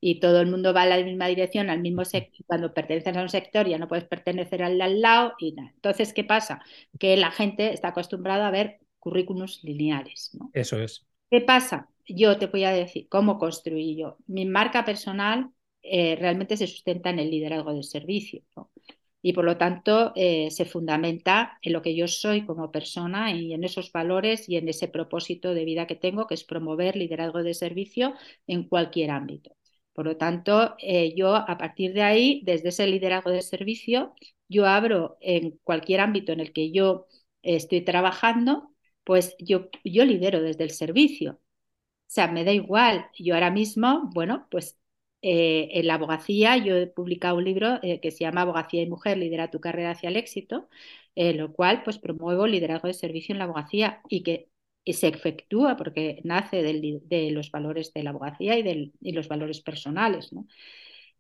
Y 0.08 0.20
todo 0.20 0.40
el 0.40 0.52
mundo 0.52 0.72
va 0.72 0.84
en 0.84 0.90
la 0.92 1.04
misma 1.04 1.26
dirección, 1.26 1.72
al 1.72 1.82
mismo 1.82 2.06
sector. 2.06 2.46
Cuando 2.46 2.76
perteneces 2.76 3.18
a 3.18 3.24
un 3.24 3.30
sector 3.30 3.68
ya 3.68 3.80
no 3.80 3.88
puedes 3.88 4.06
pertenecer 4.06 4.62
al 4.62 4.78
de 4.78 4.84
al 4.84 5.02
lado 5.02 5.34
y 5.40 5.54
nada. 5.54 5.72
Entonces, 5.74 6.14
¿qué 6.14 6.24
pasa? 6.24 6.62
Que 7.00 7.18
la 7.18 7.32
gente 7.32 7.74
está 7.74 7.88
acostumbrada 7.88 8.48
a 8.48 8.52
ver 8.52 8.78
currículums 9.00 9.64
lineales, 9.64 10.30
¿no? 10.40 10.52
Eso 10.54 10.80
es. 10.80 11.08
¿Qué 11.32 11.42
pasa? 11.42 11.90
Yo 12.08 12.38
te 12.38 12.46
voy 12.46 12.66
a 12.66 12.72
decir 12.72 13.08
cómo 13.10 13.40
construí 13.40 13.98
yo. 13.98 14.18
Mi 14.28 14.46
marca 14.46 14.86
personal 14.86 15.50
eh, 15.82 16.16
realmente 16.20 16.56
se 16.56 16.68
sustenta 16.68 17.10
en 17.10 17.18
el 17.18 17.32
liderazgo 17.32 17.74
del 17.74 17.84
servicio. 17.84 18.44
¿no? 18.56 18.70
y 19.24 19.34
por 19.34 19.44
lo 19.44 19.58
tanto 19.58 20.14
eh, 20.16 20.52
se 20.52 20.66
fundamenta 20.66 21.58
en 21.64 21.74
lo 21.74 21.82
que 21.82 21.96
yo 21.96 22.08
soy 22.08 22.46
como 22.46 22.72
persona 22.72 23.32
y 23.32 23.54
en 23.54 23.64
esos 23.64 23.92
valores 23.92 24.48
y 24.48 24.58
en 24.58 24.70
ese 24.70 24.88
propósito 24.88 25.56
de 25.56 25.66
vida 25.66 25.88
que 25.88 25.96
tengo, 25.96 26.28
que 26.28 26.36
es 26.36 26.44
promover 26.44 26.96
liderazgo 26.96 27.42
de 27.42 27.56
servicio 27.56 28.14
en 28.46 28.66
cualquier 28.66 29.10
ámbito. 29.10 29.56
Por 29.96 30.06
lo 30.08 30.18
tanto, 30.18 30.76
eh, 30.80 31.16
yo 31.18 31.36
a 31.36 31.58
partir 31.58 31.94
de 31.94 32.04
ahí, 32.04 32.44
desde 32.46 32.70
ese 32.70 32.88
liderazgo 32.88 33.32
de 33.32 33.42
servicio, 33.44 34.16
yo 34.50 34.68
abro 34.68 35.18
en 35.22 35.60
cualquier 35.64 36.02
ámbito 36.02 36.34
en 36.34 36.42
el 36.42 36.54
que 36.54 36.72
yo 36.74 37.08
estoy 37.44 37.82
trabajando, 37.84 38.72
pues 39.06 39.36
yo, 39.40 39.70
yo 39.86 40.06
lidero 40.06 40.42
desde 40.42 40.66
el 40.66 40.72
servicio. 40.72 41.40
O 42.08 42.12
sea, 42.16 42.28
me 42.28 42.44
da 42.44 42.52
igual. 42.54 43.08
Yo 43.20 43.34
ahora 43.36 43.52
mismo, 43.52 44.10
bueno, 44.14 44.48
pues 44.52 44.78
eh, 45.22 45.70
en 45.72 45.88
la 45.88 45.96
abogacía 45.96 46.58
yo 46.58 46.76
he 46.76 46.88
publicado 46.88 47.38
un 47.38 47.44
libro 47.46 47.80
eh, 47.84 48.00
que 48.02 48.12
se 48.12 48.20
llama 48.20 48.42
Abogacía 48.42 48.82
y 48.84 48.90
Mujer, 48.90 49.18
lidera 49.18 49.52
tu 49.52 49.60
carrera 49.60 49.92
hacia 49.92 50.10
el 50.10 50.18
éxito, 50.18 50.70
en 51.16 51.38
lo 51.38 51.54
cual 51.54 51.84
pues 51.84 51.98
promuevo 52.00 52.48
liderazgo 52.48 52.88
de 52.88 52.94
servicio 52.94 53.34
en 53.34 53.40
la 53.40 53.46
abogacía 53.46 54.02
y 54.10 54.24
que 54.24 54.50
se 54.94 55.08
efectúa 55.08 55.76
porque 55.76 56.22
nace 56.24 56.62
de 56.64 57.32
los 57.32 57.52
valores 57.52 57.94
de 57.94 58.04
la 58.04 58.12
abogacía 58.12 58.58
y, 58.58 58.64
del, 58.64 58.94
los 59.02 59.28
valores 59.28 59.62
personales. 59.62 60.32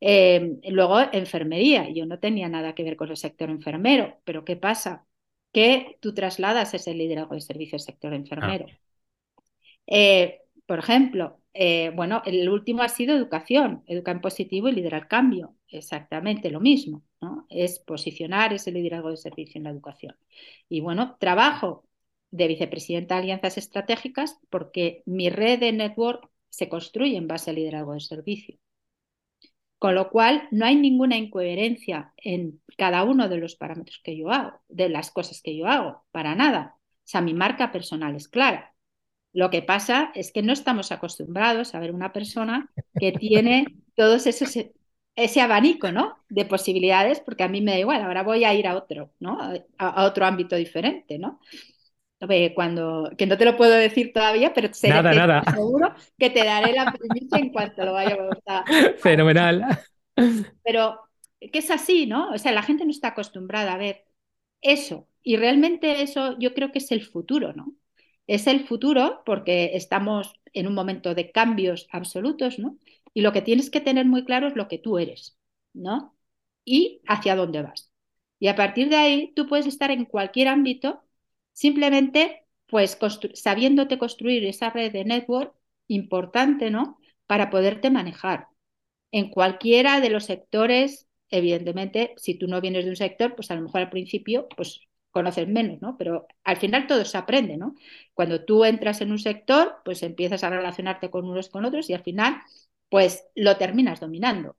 Eh, 0.01 0.59
luego, 0.69 0.99
enfermería. 1.11 1.89
Yo 1.89 2.05
no 2.05 2.19
tenía 2.19 2.49
nada 2.49 2.75
que 2.75 2.83
ver 2.83 2.95
con 2.95 3.09
el 3.09 3.17
sector 3.17 3.49
enfermero, 3.49 4.19
pero 4.23 4.45
¿qué 4.45 4.55
pasa? 4.55 5.05
Que 5.51 5.97
tú 6.01 6.13
trasladas 6.13 6.73
ese 6.73 6.93
liderazgo 6.93 7.35
de 7.35 7.41
servicio 7.41 7.77
al 7.77 7.81
sector 7.81 8.13
enfermero. 8.13 8.65
Ah. 9.87 10.29
por 10.65 10.79
ejemplo, 10.79 11.39
eh, 11.57 11.91
bueno, 11.95 12.21
el 12.25 12.49
último 12.49 12.81
ha 12.83 12.89
sido 12.89 13.15
educación, 13.15 13.81
educar 13.87 14.17
en 14.17 14.21
positivo 14.21 14.67
y 14.67 14.73
liderar 14.73 15.07
cambio, 15.07 15.55
exactamente 15.69 16.51
lo 16.51 16.59
mismo, 16.59 17.01
¿no? 17.21 17.45
Es 17.49 17.79
posicionar 17.79 18.51
ese 18.51 18.73
liderazgo 18.73 19.09
de 19.09 19.15
servicio 19.15 19.59
en 19.59 19.63
la 19.63 19.69
educación. 19.69 20.17
Y 20.67 20.81
bueno, 20.81 21.15
trabajo 21.17 21.85
de 22.31 22.47
vicepresidenta 22.47 23.15
de 23.15 23.21
alianzas 23.21 23.57
estratégicas 23.57 24.39
porque 24.49 25.03
mi 25.05 25.29
red 25.29 25.59
de 25.59 25.71
network 25.71 26.29
se 26.49 26.69
construye 26.69 27.17
en 27.17 27.27
base 27.27 27.49
al 27.49 27.57
liderazgo 27.57 27.93
de 27.93 27.99
servicio. 27.99 28.57
Con 29.77 29.93
lo 29.93 30.09
cual, 30.09 30.47
no 30.51 30.65
hay 30.65 30.75
ninguna 30.75 31.17
incoherencia 31.17 32.13
en 32.17 32.61
cada 32.77 33.03
uno 33.03 33.29
de 33.29 33.37
los 33.37 33.55
parámetros 33.55 33.99
que 34.03 34.17
yo 34.17 34.31
hago, 34.31 34.59
de 34.67 34.89
las 34.89 35.11
cosas 35.11 35.41
que 35.41 35.55
yo 35.55 35.67
hago, 35.67 36.03
para 36.11 36.33
nada. 36.33 36.75
O 36.77 37.07
sea, 37.07 37.21
mi 37.21 37.33
marca 37.33 37.71
personal 37.71 38.15
es 38.15 38.27
clara. 38.27 38.73
Lo 39.33 39.49
que 39.49 39.61
pasa 39.61 40.11
es 40.15 40.31
que 40.31 40.41
no 40.41 40.53
estamos 40.53 40.91
acostumbrados 40.91 41.75
a 41.75 41.79
ver 41.79 41.93
una 41.93 42.13
persona 42.13 42.71
que 42.97 43.11
tiene 43.11 43.65
todos 43.95 44.27
esos 44.27 44.57
ese 45.15 45.41
abanico 45.41 45.91
¿no? 45.91 46.17
de 46.29 46.45
posibilidades, 46.45 47.19
porque 47.19 47.43
a 47.43 47.47
mí 47.47 47.61
me 47.61 47.71
da 47.71 47.79
igual, 47.79 48.01
ahora 48.01 48.23
voy 48.23 48.43
a 48.43 48.53
ir 48.53 48.67
a 48.67 48.75
otro, 48.75 49.11
¿no? 49.19 49.37
a, 49.77 50.05
otro 50.05 50.25
ámbito 50.25 50.55
diferente, 50.55 51.17
¿no? 51.17 51.39
Cuando, 52.53 53.11
que 53.17 53.25
no 53.25 53.37
te 53.37 53.45
lo 53.45 53.57
puedo 53.57 53.73
decir 53.73 54.11
todavía, 54.13 54.53
pero 54.53 54.69
nada, 54.83 55.43
seguro 55.43 55.93
que 56.17 56.29
te 56.29 56.43
daré 56.43 56.73
la 56.73 56.91
premisa 56.91 57.37
en 57.37 57.49
cuanto 57.51 57.85
lo 57.85 57.93
vaya 57.93 58.17
a 58.47 58.63
Fenomenal. 58.97 59.63
Pero 60.63 60.99
que 61.39 61.59
es 61.59 61.71
así, 61.71 62.07
¿no? 62.07 62.31
O 62.31 62.37
sea, 62.37 62.51
la 62.51 62.63
gente 62.63 62.85
no 62.85 62.91
está 62.91 63.09
acostumbrada 63.09 63.73
a 63.73 63.77
ver 63.77 64.05
eso. 64.61 65.07
Y 65.21 65.37
realmente 65.37 66.01
eso 66.01 66.37
yo 66.39 66.53
creo 66.53 66.71
que 66.71 66.79
es 66.79 66.91
el 66.91 67.03
futuro, 67.03 67.53
¿no? 67.53 67.75
es 68.27 68.47
el 68.47 68.65
futuro 68.65 69.21
porque 69.25 69.71
estamos 69.75 70.33
en 70.53 70.67
un 70.67 70.73
momento 70.73 71.15
de 71.15 71.31
cambios 71.31 71.87
absolutos, 71.91 72.59
¿no? 72.59 72.77
Y 73.13 73.21
lo 73.21 73.31
que 73.33 73.41
tienes 73.41 73.69
que 73.69 73.81
tener 73.81 74.05
muy 74.05 74.25
claro 74.25 74.47
es 74.47 74.55
lo 74.55 74.67
que 74.67 74.79
tú 74.79 74.97
eres, 74.97 75.37
¿no? 75.73 76.15
Y 76.65 77.01
hacia 77.07 77.35
dónde 77.35 77.61
vas. 77.61 77.91
Y 78.39 78.47
a 78.47 78.55
partir 78.55 78.89
de 78.89 78.97
ahí 78.97 79.33
tú 79.35 79.47
puedes 79.47 79.67
estar 79.67 79.91
en 79.91 80.05
cualquier 80.05 80.47
ámbito, 80.47 81.03
simplemente 81.55 82.45
pues 82.67 82.99
sabiéndote 83.35 83.97
construir 83.99 84.45
esa 84.45 84.69
red 84.69 84.93
de 84.93 85.05
network 85.05 85.55
importante, 85.87 86.71
¿no? 86.71 86.99
Para 87.27 87.49
poderte 87.49 87.89
manejar 87.91 88.49
en 89.11 89.29
cualquiera 89.29 90.01
de 90.01 90.09
los 90.09 90.25
sectores, 90.25 91.07
evidentemente, 91.29 92.13
si 92.17 92.35
tú 92.37 92.47
no 92.47 92.61
vienes 92.61 92.85
de 92.85 92.91
un 92.91 92.95
sector, 92.97 93.35
pues 93.35 93.49
a 93.51 93.55
lo 93.55 93.61
mejor 93.61 93.81
al 93.81 93.89
principio, 93.89 94.47
pues 94.55 94.81
conoces 95.11 95.47
menos, 95.47 95.81
¿no? 95.81 95.97
Pero 95.97 96.27
al 96.43 96.57
final 96.57 96.87
todo 96.87 97.05
se 97.05 97.17
aprende, 97.17 97.57
¿no? 97.57 97.75
Cuando 98.13 98.43
tú 98.45 98.65
entras 98.65 99.01
en 99.01 99.11
un 99.11 99.19
sector, 99.19 99.77
pues 99.85 100.03
empiezas 100.03 100.43
a 100.43 100.49
relacionarte 100.49 101.09
con 101.09 101.25
unos 101.29 101.49
con 101.49 101.65
otros 101.65 101.89
y 101.89 101.93
al 101.93 102.03
final, 102.03 102.41
pues 102.89 103.25
lo 103.35 103.57
terminas 103.57 103.99
dominando. 104.01 104.57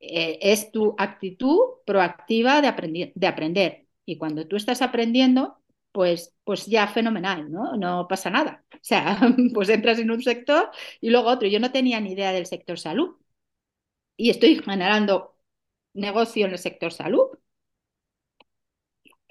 Eh, 0.00 0.38
es 0.42 0.72
tu 0.72 0.94
actitud 0.98 1.58
proactiva 1.86 2.60
de, 2.62 3.12
de 3.14 3.26
aprender. 3.26 3.86
Y 4.06 4.16
cuando 4.18 4.46
tú 4.48 4.56
estás 4.56 4.82
aprendiendo, 4.82 5.59
pues, 5.92 6.34
pues 6.44 6.66
ya 6.66 6.86
fenomenal, 6.88 7.50
¿no? 7.50 7.76
No 7.76 8.06
pasa 8.08 8.30
nada. 8.30 8.64
O 8.74 8.78
sea, 8.82 9.18
pues 9.54 9.68
entras 9.68 9.98
en 9.98 10.10
un 10.10 10.22
sector 10.22 10.70
y 11.00 11.10
luego 11.10 11.28
otro. 11.30 11.48
Yo 11.48 11.60
no 11.60 11.72
tenía 11.72 12.00
ni 12.00 12.12
idea 12.12 12.32
del 12.32 12.46
sector 12.46 12.78
salud. 12.78 13.16
Y 14.16 14.30
estoy 14.30 14.62
generando 14.62 15.36
negocio 15.94 16.46
en 16.46 16.52
el 16.52 16.58
sector 16.58 16.92
salud. 16.92 17.28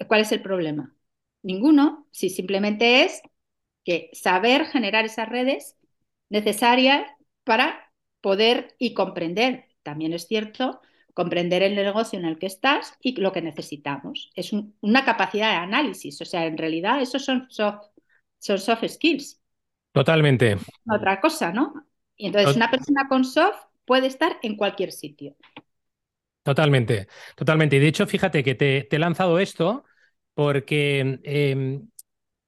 ¿Cuál 0.08 0.20
es 0.22 0.32
el 0.32 0.42
problema? 0.42 0.94
Ninguno, 1.42 2.06
si 2.10 2.30
simplemente 2.30 3.04
es 3.04 3.22
que 3.84 4.10
saber 4.12 4.66
generar 4.66 5.04
esas 5.04 5.28
redes 5.28 5.76
necesarias 6.28 7.06
para 7.44 7.92
poder 8.20 8.74
y 8.78 8.94
comprender, 8.94 9.66
también 9.82 10.12
es 10.12 10.26
cierto, 10.26 10.80
comprender 11.14 11.62
el 11.62 11.74
negocio 11.74 12.18
en 12.18 12.24
el 12.24 12.38
que 12.38 12.46
estás 12.46 12.94
y 13.00 13.18
lo 13.20 13.32
que 13.32 13.42
necesitamos. 13.42 14.30
Es 14.34 14.52
una 14.52 15.04
capacidad 15.04 15.50
de 15.50 15.56
análisis, 15.56 16.20
o 16.20 16.24
sea, 16.24 16.46
en 16.46 16.58
realidad 16.58 17.00
esos 17.00 17.24
son 17.24 17.46
soft, 17.50 17.86
son 18.38 18.58
soft 18.58 18.84
skills. 18.88 19.40
Totalmente. 19.92 20.56
Otra 20.88 21.20
cosa, 21.20 21.52
¿no? 21.52 21.86
Y 22.16 22.26
entonces 22.26 22.54
una 22.54 22.70
persona 22.70 23.08
con 23.08 23.24
soft 23.24 23.58
puede 23.84 24.06
estar 24.06 24.38
en 24.42 24.56
cualquier 24.56 24.92
sitio. 24.92 25.36
Totalmente, 26.42 27.08
totalmente. 27.36 27.76
Y 27.76 27.80
de 27.80 27.88
hecho, 27.88 28.06
fíjate 28.06 28.42
que 28.42 28.54
te, 28.54 28.88
he 28.90 28.98
lanzado 28.98 29.38
esto 29.38 29.84
porque 30.34 31.18
em, 31.24 31.88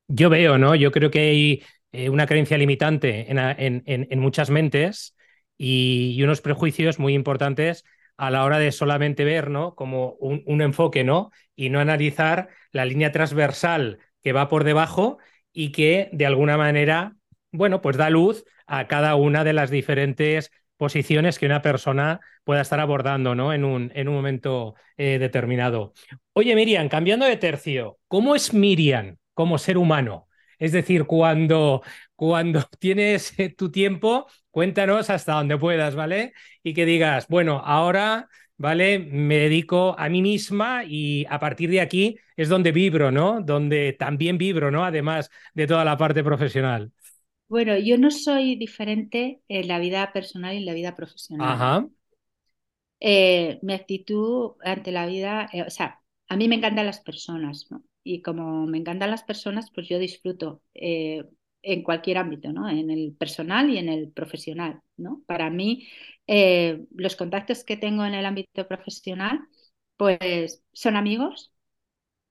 yo 0.09 0.31
veo, 0.31 0.59
¿no? 0.59 0.75
Yo 0.75 0.92
creo 0.92 1.11
que 1.11 1.20
hay 1.20 1.62
eh, 1.92 2.09
una 2.09 2.27
creencia 2.27 2.57
limitante 2.57 3.27
en, 3.29 4.20
muchas 4.20 4.51
mentes 4.51 5.16
y, 5.59 6.14
y, 6.16 6.22
unos 6.22 6.40
prejuicios 6.40 6.98
muy 6.98 7.14
importantes 7.14 7.85
a 8.16 8.31
la 8.31 8.44
hora 8.44 8.59
de 8.59 8.72
solamente 8.72 9.25
ver, 9.25 9.51
¿no? 9.51 9.75
Como 9.75 10.12
un, 10.20 10.62
enfoque, 10.62 11.05
¿no? 11.05 11.31
Y 11.57 11.70
no 11.70 11.81
analizar 11.81 12.48
la 12.70 12.85
línea 12.85 13.12
transversal 13.12 13.98
que 14.22 14.33
va 14.33 14.48
por 14.48 14.64
debajo 14.64 15.18
y 15.53 15.72
que 15.72 16.09
de 16.12 16.27
alguna 16.27 16.57
manera, 16.57 17.16
bueno, 17.51 17.81
pues 17.83 17.96
da 17.96 18.11
luz 18.11 18.44
a 18.66 18.87
cada 18.88 19.14
una 19.16 19.44
de 19.44 19.53
las 19.53 19.70
diferentes 19.70 20.51
posiciones 20.77 21.38
que 21.38 21.46
una 21.46 21.62
persona 21.62 22.20
pueda 22.44 22.61
estar 22.61 22.81
abordando 22.81 23.35
¿no? 23.35 23.53
en, 23.53 23.64
un, 23.64 23.92
en 23.94 24.09
un 24.09 24.14
momento 24.14 24.75
eh, 24.96 25.18
determinado. 25.18 25.92
Oye, 26.33 26.55
Miriam, 26.57 26.88
cambiando 26.88 27.27
de 27.27 27.37
tercio, 27.37 27.98
¿cómo 28.09 28.35
es 28.35 28.53
Miriam 28.53 29.16
como 29.35 29.59
ser 29.59 29.79
humano? 29.79 30.29
Es 30.62 30.70
decir, 30.70 31.07
cuando, 31.07 31.83
cuando 32.14 32.62
tienes 32.79 33.37
eh, 33.37 33.48
tu 33.48 33.72
tiempo, 33.72 34.29
cuéntanos 34.53 35.11
hasta 35.11 35.33
donde 35.33 35.59
puedas, 35.59 35.96
¿vale? 35.96 36.35
Y 36.62 36.72
que 36.72 36.87
digas, 36.87 37.27
bueno, 37.27 37.61
ahora, 37.64 38.29
¿vale? 38.57 39.01
Me 39.01 39.38
dedico 39.38 39.98
a 39.98 40.09
mí 40.09 40.22
misma 40.22 40.85
y 40.87 41.27
a 41.29 41.40
partir 41.40 41.68
de 41.68 41.81
aquí 41.81 42.16
es 42.37 42.48
donde 42.48 42.70
vibro, 42.70 43.11
¿no? 43.11 43.40
Donde 43.40 43.94
también 43.94 44.38
vibro, 44.38 44.70
¿no? 44.70 44.85
Además 44.85 45.31
de 45.53 45.66
toda 45.66 45.85
la 45.85 45.96
parte 45.96 46.22
profesional. 46.22 46.92
Bueno, 47.48 47.77
yo 47.77 47.98
no 47.98 48.12
soy 48.12 48.55
diferente 48.55 49.40
en 49.48 49.66
la 49.66 49.81
vida 49.81 50.12
personal 50.12 50.55
y 50.55 50.59
en 50.59 50.66
la 50.66 50.75
vida 50.75 50.94
profesional. 50.94 51.48
Ajá. 51.51 51.88
Eh, 53.01 53.59
mi 53.62 53.72
actitud 53.72 54.53
ante 54.62 54.92
la 54.92 55.07
vida, 55.07 55.48
eh, 55.53 55.62
o 55.62 55.70
sea, 55.70 56.01
a 56.29 56.37
mí 56.37 56.46
me 56.46 56.55
encantan 56.55 56.87
las 56.87 57.01
personas, 57.01 57.66
¿no? 57.68 57.83
Y 58.05 58.23
como 58.23 58.67
me 58.67 58.79
encantan 58.79 59.11
las 59.11 59.23
personas, 59.25 59.71
pues 59.73 59.88
yo 59.88 59.99
disfruto. 59.99 60.62
Eh, 60.75 61.25
en 61.62 61.83
cualquier 61.83 62.19
ámbito, 62.19 62.53
¿no? 62.53 62.69
En 62.69 62.91
el 62.91 63.15
personal 63.17 63.71
y 63.71 63.79
en 63.79 63.88
el 63.88 64.11
profesional, 64.11 64.81
¿no? 64.97 65.23
Para 65.27 65.49
mí, 65.51 65.88
eh, 66.27 66.85
los 66.95 67.15
contactos 67.17 67.65
que 67.65 67.77
tengo 67.77 68.05
en 68.05 68.15
el 68.15 68.27
ámbito 68.27 68.67
profesional, 68.67 69.41
pues 69.97 70.65
son 70.73 70.97
amigos 70.97 71.53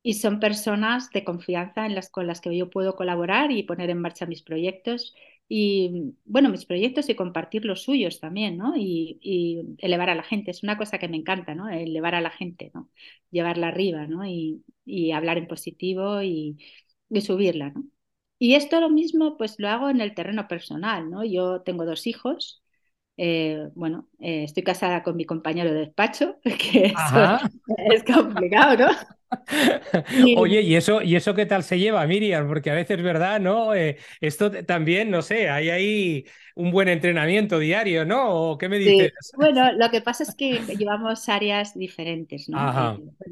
y 0.04 0.16
son 0.16 0.40
personas 0.40 1.10
de 1.12 1.24
confianza 1.24 1.86
en 1.86 1.96
las 1.96 2.10
con 2.10 2.28
las 2.28 2.42
que 2.42 2.56
yo 2.58 2.70
puedo 2.70 2.96
colaborar 2.96 3.52
y 3.52 3.64
poner 3.64 3.90
en 3.90 4.02
marcha 4.02 4.26
mis 4.26 4.42
proyectos 4.44 5.16
y, 5.54 6.16
bueno, 6.24 6.48
mis 6.50 6.66
proyectos 6.66 7.10
y 7.10 7.16
compartir 7.16 7.66
los 7.66 7.84
suyos 7.84 8.22
también, 8.22 8.58
¿no? 8.58 8.74
Y, 8.78 9.20
elevar 9.80 10.10
a 10.10 10.16
la 10.16 10.24
gente. 10.24 10.52
Es 10.52 10.64
una 10.64 10.78
cosa 10.78 10.98
que 10.98 11.10
me 11.10 11.18
encanta, 11.18 11.56
¿no? 11.56 11.68
Elevar 11.68 12.16
a 12.16 12.22
la 12.22 12.30
gente, 12.30 12.72
¿no? 12.74 12.90
Llevarla 13.32 13.68
arriba, 13.68 14.08
¿no? 14.08 14.26
Y, 14.26 14.64
hablar 15.12 15.38
en 15.38 15.48
positivo 15.48 16.22
y, 16.22 16.58
y 17.10 17.22
subirla, 17.22 17.72
¿no? 17.72 17.84
Y 18.40 18.56
esto 18.56 18.80
lo 18.80 18.90
mismo, 18.90 19.38
pues 19.38 19.56
lo 19.60 19.68
hago 19.68 19.90
en 19.90 20.00
el 20.00 20.16
terreno 20.16 20.48
personal, 20.48 21.10
¿no? 21.12 21.26
Yo 21.26 21.62
tengo 21.64 21.86
dos 21.86 22.08
hijos. 22.08 22.64
Eh, 23.18 23.68
bueno, 23.76 24.08
eh, 24.20 24.46
estoy 24.46 24.64
casada 24.64 25.04
con 25.04 25.18
mi 25.18 25.26
compañero 25.26 25.74
de 25.74 25.82
despacho, 25.82 26.40
que 26.44 26.94
es 27.92 28.04
complicado, 28.06 28.88
¿no? 28.88 28.92
Oye, 30.36 30.62
¿y 30.62 30.76
eso, 30.76 31.02
¿y 31.02 31.16
eso 31.16 31.34
qué 31.34 31.46
tal 31.46 31.64
se 31.64 31.80
lleva, 31.80 32.06
Miriam? 32.08 32.48
Porque 32.48 32.72
a 32.72 32.74
veces, 32.74 33.02
¿verdad? 33.02 33.40
¿No? 33.40 33.74
Eh, 33.76 33.98
esto 34.20 34.52
también, 34.66 35.10
no 35.10 35.22
sé, 35.22 35.50
hay 35.50 35.70
ahí 35.70 36.26
un 36.56 36.72
buen 36.72 36.88
entrenamiento 36.90 37.60
diario, 37.60 38.06
¿no? 38.06 38.58
qué 38.60 38.68
me 38.70 38.78
dices? 38.78 39.12
Bueno, 39.38 39.72
lo 39.74 39.90
que 39.90 40.02
pasa 40.02 40.24
es 40.24 40.36
que 40.36 40.60
llevamos 40.78 41.30
áreas 41.30 41.74
diferentes, 41.74 42.50
¿no? 42.50 42.72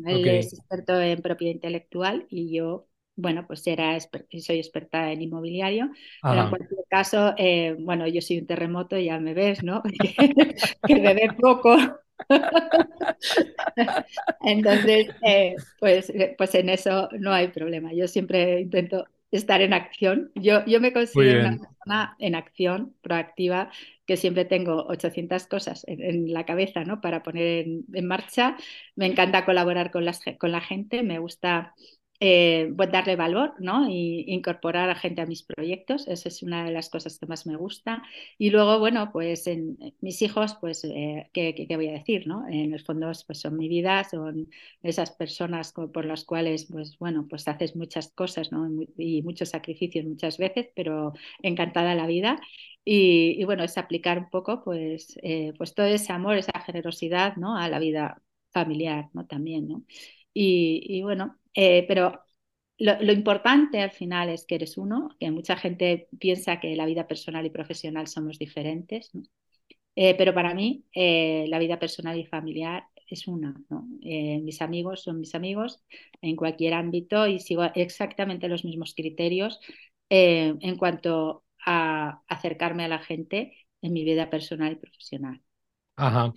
él 0.05 0.27
es 0.33 0.53
experto 0.53 0.99
en 0.99 1.21
propiedad 1.21 1.53
intelectual 1.53 2.25
y 2.29 2.55
yo 2.55 2.85
bueno, 3.15 3.45
pues 3.45 3.67
era 3.67 3.99
soy 3.99 4.59
experta 4.59 5.11
en 5.11 5.21
inmobiliario, 5.21 5.91
pero 6.25 6.39
en 6.41 6.47
cualquier 6.47 6.79
caso, 6.89 7.33
eh, 7.37 7.75
bueno, 7.77 8.07
yo 8.07 8.21
soy 8.21 8.39
un 8.39 8.47
terremoto, 8.47 8.97
ya 8.97 9.19
me 9.19 9.33
ves, 9.33 9.61
¿no? 9.61 9.83
que 10.85 10.95
me 10.95 11.13
ve 11.13 11.29
poco. 11.37 11.75
Entonces, 14.41 15.09
eh, 15.21 15.55
pues, 15.79 16.09
eh, 16.09 16.35
pues 16.37 16.55
en 16.55 16.69
eso 16.69 17.09
no 17.19 17.33
hay 17.33 17.49
problema. 17.49 17.93
Yo 17.93 18.07
siempre 18.07 18.61
intento 18.61 19.05
estar 19.31 19.61
en 19.61 19.73
acción. 19.73 20.31
Yo, 20.35 20.65
yo 20.65 20.79
me 20.79 20.93
considero 20.93 21.41
una 21.41 21.57
persona 21.57 22.15
en 22.19 22.35
acción, 22.35 22.95
proactiva, 23.01 23.71
que 24.05 24.17
siempre 24.17 24.45
tengo 24.45 24.85
800 24.87 25.45
cosas 25.47 25.83
en, 25.87 26.33
la 26.33 26.45
cabeza 26.45 26.83
¿no? 26.83 27.01
para 27.01 27.21
poner 27.21 27.67
en, 27.67 27.85
en, 27.93 28.07
marcha. 28.07 28.57
Me 28.95 29.05
encanta 29.05 29.45
colaborar 29.45 29.91
con, 29.91 30.05
las, 30.05 30.21
con 30.39 30.51
la 30.51 30.61
gente, 30.61 31.03
me 31.03 31.19
gusta 31.19 31.75
eh, 32.21 32.73
pues 32.75 32.91
darle 32.91 33.15
valor, 33.15 33.53
¿no? 33.59 33.89
Y 33.89 34.25
incorporar 34.27 34.89
a 34.89 34.95
gente 34.95 35.21
a 35.21 35.25
mis 35.25 35.43
proyectos, 35.43 36.05
esa 36.07 36.27
es 36.27 36.43
una 36.43 36.65
de 36.65 36.71
las 36.71 36.89
cosas 36.89 37.17
que 37.17 37.25
más 37.27 37.47
me 37.47 37.55
gusta. 37.55 38.03
Y 38.37 38.49
luego, 38.49 38.77
bueno, 38.79 39.11
pues 39.13 39.47
en 39.47 39.77
mis 40.01 40.21
hijos, 40.21 40.57
pues, 40.59 40.83
eh, 40.83 41.29
¿qué, 41.33 41.65
voy 41.75 41.87
a 41.87 41.93
decir, 41.93 42.27
no? 42.27 42.45
En 42.49 42.73
el 42.73 42.81
fondo, 42.81 43.09
pues 43.25 43.39
son 43.39 43.55
mi 43.57 43.69
vida, 43.69 44.03
son 44.03 44.49
esas 44.83 45.11
personas 45.11 45.71
por 45.73 46.05
las 46.05 46.25
cuales, 46.25 46.65
pues, 46.69 46.97
bueno, 46.99 47.25
pues 47.29 47.47
haces 47.47 47.75
muchas 47.77 48.11
cosas, 48.11 48.51
¿no? 48.51 48.69
Y 48.97 49.21
muchos 49.23 49.49
sacrificios 49.49 50.05
muchas 50.05 50.37
veces, 50.37 50.69
pero 50.75 51.13
encantada 51.41 51.95
la 51.95 52.07
vida. 52.07 52.39
Y, 52.83 53.43
bueno, 53.45 53.63
es 53.63 53.77
aplicar 53.77 54.17
un 54.19 54.29
poco, 54.29 54.63
pues, 54.63 55.17
eh, 55.23 55.53
pues 55.57 55.73
todo 55.75 55.85
ese 55.85 56.11
amor, 56.11 56.37
esa 56.37 56.59
generosidad, 56.65 57.35
¿no? 57.37 57.55
A 57.57 57.69
la 57.69 57.79
vida 57.79 58.21
familiar, 58.51 59.09
¿no? 59.13 59.25
También, 59.25 59.67
¿no? 59.67 59.83
y 60.33 61.01
bueno, 61.01 61.38
eh, 61.53 61.85
pero 61.87 62.21
lo, 62.77 63.11
importante 63.11 63.81
al 63.81 63.91
final 63.91 64.29
es 64.29 64.45
que 64.45 64.55
eres 64.55 64.77
uno, 64.77 65.15
que 65.19 65.31
mucha 65.31 65.57
gente 65.57 66.07
piensa 66.19 66.59
que 66.59 66.75
la 66.75 66.85
vida 66.85 67.07
personal 67.07 67.45
y 67.45 67.49
profesional 67.49 68.07
somos 68.07 68.39
diferentes, 68.39 69.11
eh, 69.95 70.15
pero 70.17 70.33
para 70.33 70.53
mí 70.53 70.85
eh, 70.93 71.45
la 71.49 71.59
vida 71.59 71.79
personal 71.79 72.17
y 72.17 72.25
familiar 72.25 72.83
es 73.07 73.27
una. 73.27 73.55
mis 74.01 74.61
amigos 74.61 75.03
son 75.03 75.19
mis 75.19 75.33
amigos 75.35 75.83
en 76.21 76.35
cualquier 76.35 76.75
ámbito 76.75 77.27
y 77.27 77.39
sigo 77.39 77.63
exactamente 77.75 78.47
los 78.47 78.63
mismos 78.65 78.93
criterios 78.95 79.59
en 80.09 80.77
cuanto 80.77 81.43
a 81.65 82.21
acercarme 82.27 82.85
a 82.85 82.87
la 82.87 82.99
gente 82.99 83.53
en 83.81 83.93
mi 83.93 84.03
vida 84.03 84.29
personal 84.29 84.73
y 84.73 84.75
profesional. 84.75 85.41
Ajá. 85.99 86.33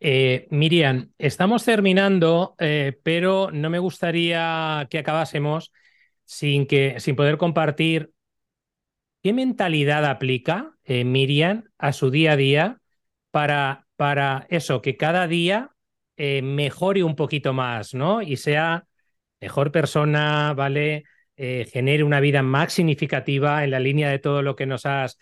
Eh, 0.00 0.48
Miriam, 0.50 1.12
estamos 1.18 1.64
terminando, 1.64 2.56
eh, 2.58 2.98
pero 3.04 3.52
no 3.52 3.70
me 3.70 3.78
gustaría 3.78 4.88
que 4.90 4.98
acabásemos 4.98 5.72
sin, 6.24 6.66
que, 6.66 6.96
sin 6.98 7.14
poder 7.14 7.38
compartir 7.38 8.10
qué 9.22 9.32
mentalidad 9.32 10.04
aplica 10.04 10.72
eh, 10.82 11.04
Miriam 11.04 11.70
a 11.78 11.92
su 11.92 12.10
día 12.10 12.32
a 12.32 12.36
día 12.36 12.80
para, 13.30 13.86
para 13.94 14.48
eso, 14.50 14.82
que 14.82 14.96
cada 14.96 15.28
día 15.28 15.70
mejore 16.16 17.02
un 17.04 17.16
poquito 17.16 17.52
más, 17.52 17.94
¿no? 17.94 18.20
Y 18.22 18.36
sea 18.36 18.86
mejor 19.40 19.72
persona, 19.72 20.54
¿vale? 20.54 21.04
genere 21.36 22.04
una 22.04 22.20
vida 22.20 22.42
más 22.42 22.72
significativa 22.72 23.64
en 23.64 23.72
la 23.72 23.80
línea 23.80 24.08
de 24.10 24.20
todo 24.20 24.42
lo 24.42 24.54
que 24.54 24.66
nos 24.66 24.86
has 24.86 25.18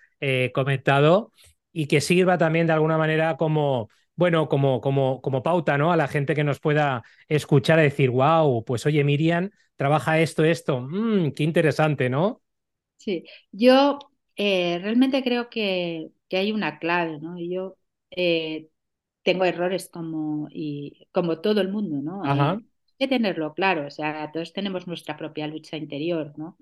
comentado 0.52 1.33
y 1.72 1.87
que 1.87 2.00
sirva 2.00 2.38
también 2.38 2.66
de 2.66 2.74
alguna 2.74 2.98
manera 2.98 3.37
como, 3.37 3.88
bueno, 4.14 4.48
como, 4.48 4.80
como, 4.80 5.20
como 5.22 5.42
pauta, 5.42 5.78
¿no? 5.78 5.92
A 5.92 5.96
la 5.96 6.08
gente 6.08 6.35
que 6.35 6.44
nos 6.44 6.61
pueda 6.61 7.02
escuchar 7.28 7.78
a 7.78 7.82
decir, 7.82 8.11
wow, 8.11 8.64
pues 8.64 8.87
oye, 8.87 9.02
Miriam, 9.04 9.50
trabaja 9.76 10.20
esto, 10.20 10.44
esto, 10.44 10.80
mm, 10.80 11.32
qué 11.32 11.42
interesante, 11.44 12.11
¿no? 12.11 12.42
Sí, 12.96 13.24
yo 13.50 13.98
eh, 14.37 14.78
realmente 14.80 15.22
creo 15.22 15.48
que, 15.50 16.11
hay 16.30 16.52
una 16.52 16.78
clave, 16.78 17.18
¿no? 17.20 17.37
Yo 17.38 17.76
eh, 18.11 18.68
tengo 19.22 19.44
errores 19.44 19.90
como, 19.92 20.48
y, 20.50 21.06
como 21.12 21.40
todo 21.40 21.61
el 21.61 21.70
mundo, 21.70 22.00
¿no? 22.00 22.22
Hay 22.24 22.64
que 22.98 23.08
tenerlo 23.08 23.52
claro, 23.54 23.87
o 23.87 23.90
sea, 23.90 24.30
todos 24.32 24.52
tenemos 24.52 24.87
nuestra 24.87 25.16
propia 25.16 25.46
lucha 25.46 25.76
interior, 25.76 26.32
¿no? 26.38 26.56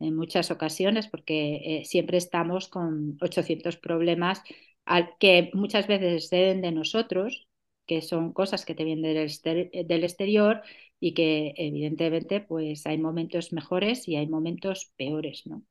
En 0.00 0.14
muchas 0.16 0.50
ocasiones, 0.50 1.08
porque 1.08 1.80
eh, 1.80 1.84
siempre 1.84 2.18
estamos 2.18 2.68
con 2.68 3.16
800 3.20 3.76
problemas 3.76 4.42
que 5.20 5.50
muchas 5.54 5.86
veces 5.86 6.30
deben 6.30 6.62
de 6.62 6.72
nosotros, 6.72 7.48
que 7.86 8.00
son 8.02 8.32
cosas 8.32 8.64
que 8.64 8.74
te 8.74 8.84
vienen 8.84 9.14
del, 9.14 9.70
del 9.86 10.04
exterior 10.04 10.62
y 11.00 11.14
que 11.14 11.54
evidentemente 11.56 12.40
pues 12.40 12.86
hay 12.86 12.98
momentos 12.98 13.52
mejores 13.52 14.08
y 14.08 14.16
hay 14.16 14.26
momentos 14.28 14.92
peores, 14.96 15.46
¿no? 15.46 15.62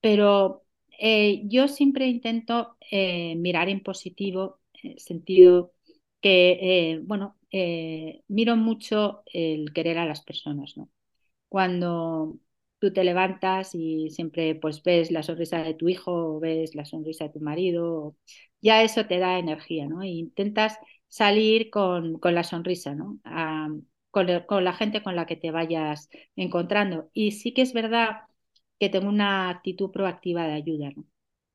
Pero 0.00 0.64
eh, 0.98 1.42
yo 1.48 1.68
siempre 1.68 2.06
intento 2.06 2.76
eh, 2.90 3.36
mirar 3.36 3.68
en 3.68 3.82
positivo, 3.82 4.60
en 4.82 4.98
sentido 4.98 5.72
que, 6.20 6.92
eh, 6.94 7.00
bueno, 7.04 7.36
miro 8.28 8.56
mucho 8.56 9.22
el 9.32 9.72
querer 9.72 9.98
a 9.98 10.06
las 10.06 10.22
personas, 10.22 10.76
¿no? 10.76 10.90
Cuando 11.48 12.38
tú 12.78 12.92
te 12.92 13.04
levantas 13.04 13.74
y 13.74 14.10
siempre 14.10 14.54
pues 14.54 14.82
ves 14.82 15.10
la 15.10 15.22
sonrisa 15.22 15.62
de 15.62 15.74
tu 15.74 15.88
hijo 15.88 16.36
o 16.36 16.40
ves 16.40 16.74
la 16.74 16.84
sonrisa 16.84 17.24
de 17.24 17.30
tu 17.30 17.40
marido, 17.40 18.16
ya 18.60 18.82
eso 18.82 19.06
te 19.06 19.18
da 19.18 19.38
energía, 19.38 19.86
¿no? 19.88 20.02
E 20.02 20.08
intentas 20.08 20.78
salir 21.08 21.70
con, 21.70 22.18
la 22.22 22.44
sonrisa, 22.44 22.94
¿no? 22.94 23.18
con, 24.10 24.28
con, 24.46 24.64
la 24.64 24.72
gente 24.72 25.02
con 25.02 25.16
la 25.16 25.26
que 25.26 25.36
te 25.36 25.50
vayas 25.50 26.08
encontrando. 26.36 27.10
Y 27.12 27.32
sí 27.32 27.54
que 27.54 27.62
es 27.62 27.72
verdad 27.72 28.22
que 28.78 28.88
tengo 28.88 29.08
una 29.08 29.50
actitud 29.50 29.90
proactiva 29.90 30.46
de 30.46 30.54
ayuda. 30.54 30.92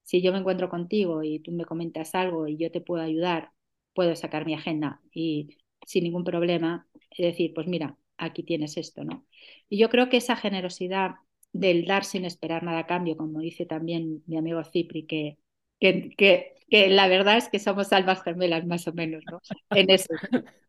Si 0.03 0.21
yo 0.21 0.31
me 0.33 0.39
encuentro 0.39 0.69
contigo 0.69 1.23
y 1.23 1.39
tú 1.39 1.51
me 1.51 1.65
comentas 1.65 2.15
algo 2.15 2.47
y 2.47 2.57
yo 2.57 2.71
te 2.71 2.81
puedo 2.81 3.03
ayudar, 3.03 3.51
puedo 3.93 4.15
sacar 4.15 4.45
mi 4.45 4.53
agenda 4.53 5.01
y 5.13 5.57
sin 5.86 6.03
ningún 6.03 6.23
problema 6.23 6.88
decir, 7.17 7.53
pues 7.53 7.67
mira, 7.67 7.97
aquí 8.25 8.43
tienes 8.43 8.77
esto, 8.77 9.03
¿no? 9.03 9.25
Y 9.69 9.77
yo 9.77 9.89
creo 9.89 10.09
que 10.09 10.17
esa 10.17 10.36
generosidad 10.36 11.15
del 11.51 11.86
dar 11.86 12.03
sin 12.03 12.25
esperar 12.25 12.63
nada 12.63 12.79
a 12.79 12.88
cambio, 12.88 13.15
como 13.15 13.39
dice 13.39 13.65
también 13.65 14.23
mi 14.25 14.38
amigo 14.38 14.63
Cipri, 14.63 15.05
que, 15.05 15.38
que, 15.79 16.55
que, 16.69 16.89
la 16.89 17.07
verdad 17.07 17.38
es 17.38 17.49
que 17.49 17.59
somos 17.59 17.93
almas 17.93 18.23
gemelas 18.23 18.65
más 18.65 18.88
o 18.88 18.93
menos, 18.93 19.23
¿no? 19.31 19.39
En 19.71 19.89
eso. 19.89 20.13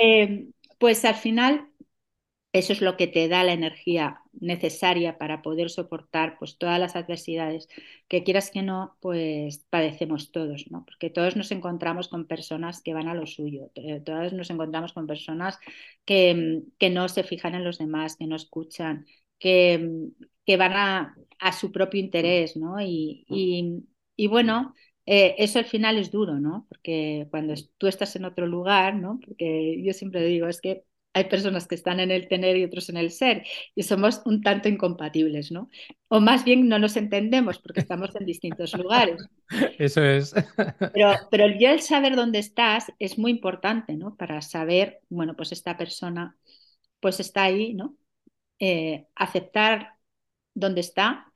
Eh, 0.00 0.48
pues 0.78 1.04
al 1.04 1.14
final 1.14 1.68
eso 2.52 2.72
es 2.72 2.80
lo 2.80 2.96
que 2.96 3.06
te 3.06 3.28
da 3.28 3.44
la 3.44 3.52
energía 3.52 4.20
necesaria 4.40 5.18
para 5.18 5.42
poder 5.42 5.70
soportar 5.70 6.36
pues 6.38 6.58
todas 6.58 6.78
las 6.78 6.96
adversidades 6.96 7.68
que 8.08 8.24
quieras 8.24 8.50
que 8.50 8.62
no 8.62 8.96
pues 9.00 9.64
padecemos 9.70 10.32
todos 10.32 10.66
no 10.70 10.84
porque 10.84 11.10
todos 11.10 11.36
nos 11.36 11.50
encontramos 11.52 12.08
con 12.08 12.26
personas 12.26 12.82
que 12.82 12.94
van 12.94 13.08
a 13.08 13.14
lo 13.14 13.26
suyo 13.26 13.70
todos 14.04 14.32
nos 14.32 14.50
encontramos 14.50 14.92
con 14.92 15.06
personas 15.06 15.58
que, 16.04 16.62
que 16.78 16.90
no 16.90 17.08
se 17.08 17.22
fijan 17.24 17.54
en 17.54 17.64
los 17.64 17.78
demás 17.78 18.16
que 18.16 18.26
no 18.26 18.36
escuchan 18.36 19.06
que, 19.38 20.08
que 20.44 20.56
van 20.56 20.72
a, 20.72 21.16
a, 21.38 21.52
su 21.52 21.72
propio 21.72 22.00
interés 22.00 22.56
no 22.56 22.80
y, 22.80 23.24
y, 24.16 24.26
bueno 24.28 24.74
eh, 25.06 25.36
eso 25.38 25.60
al 25.60 25.64
final 25.66 25.98
es 25.98 26.10
duro, 26.10 26.40
¿no? 26.40 26.66
Porque 26.68 27.28
cuando 27.30 27.54
tú 27.78 27.86
estás 27.86 28.16
en 28.16 28.24
otro 28.24 28.46
lugar, 28.46 28.96
¿no? 28.96 29.20
Porque 29.24 29.80
yo 29.82 29.92
siempre 29.92 30.24
digo, 30.24 30.48
es 30.48 30.60
que 30.60 30.84
hay 31.16 31.24
personas 31.24 31.66
que 31.66 31.74
están 31.74 31.98
en 31.98 32.10
el 32.10 32.28
tener 32.28 32.58
y 32.58 32.64
otros 32.64 32.90
en 32.90 32.98
el 32.98 33.10
ser, 33.10 33.42
y 33.74 33.84
somos 33.84 34.20
un 34.26 34.42
tanto 34.42 34.68
incompatibles, 34.68 35.50
¿no? 35.50 35.70
O 36.08 36.20
más 36.20 36.44
bien 36.44 36.68
no 36.68 36.78
nos 36.78 36.94
entendemos 36.98 37.58
porque 37.58 37.80
estamos 37.80 38.14
en 38.16 38.26
distintos 38.26 38.74
lugares. 38.74 39.24
Eso 39.78 40.02
es. 40.04 40.34
Pero, 40.92 41.14
pero 41.30 41.44
el 41.46 41.80
saber 41.80 42.16
dónde 42.16 42.38
estás 42.38 42.92
es 42.98 43.18
muy 43.18 43.30
importante, 43.30 43.94
¿no? 43.96 44.14
Para 44.14 44.42
saber, 44.42 45.00
bueno, 45.08 45.34
pues 45.34 45.52
esta 45.52 45.78
persona 45.78 46.36
pues 47.00 47.18
está 47.20 47.44
ahí, 47.44 47.72
¿no? 47.72 47.96
Eh, 48.58 49.06
aceptar 49.14 49.94
dónde 50.52 50.80
está 50.82 51.32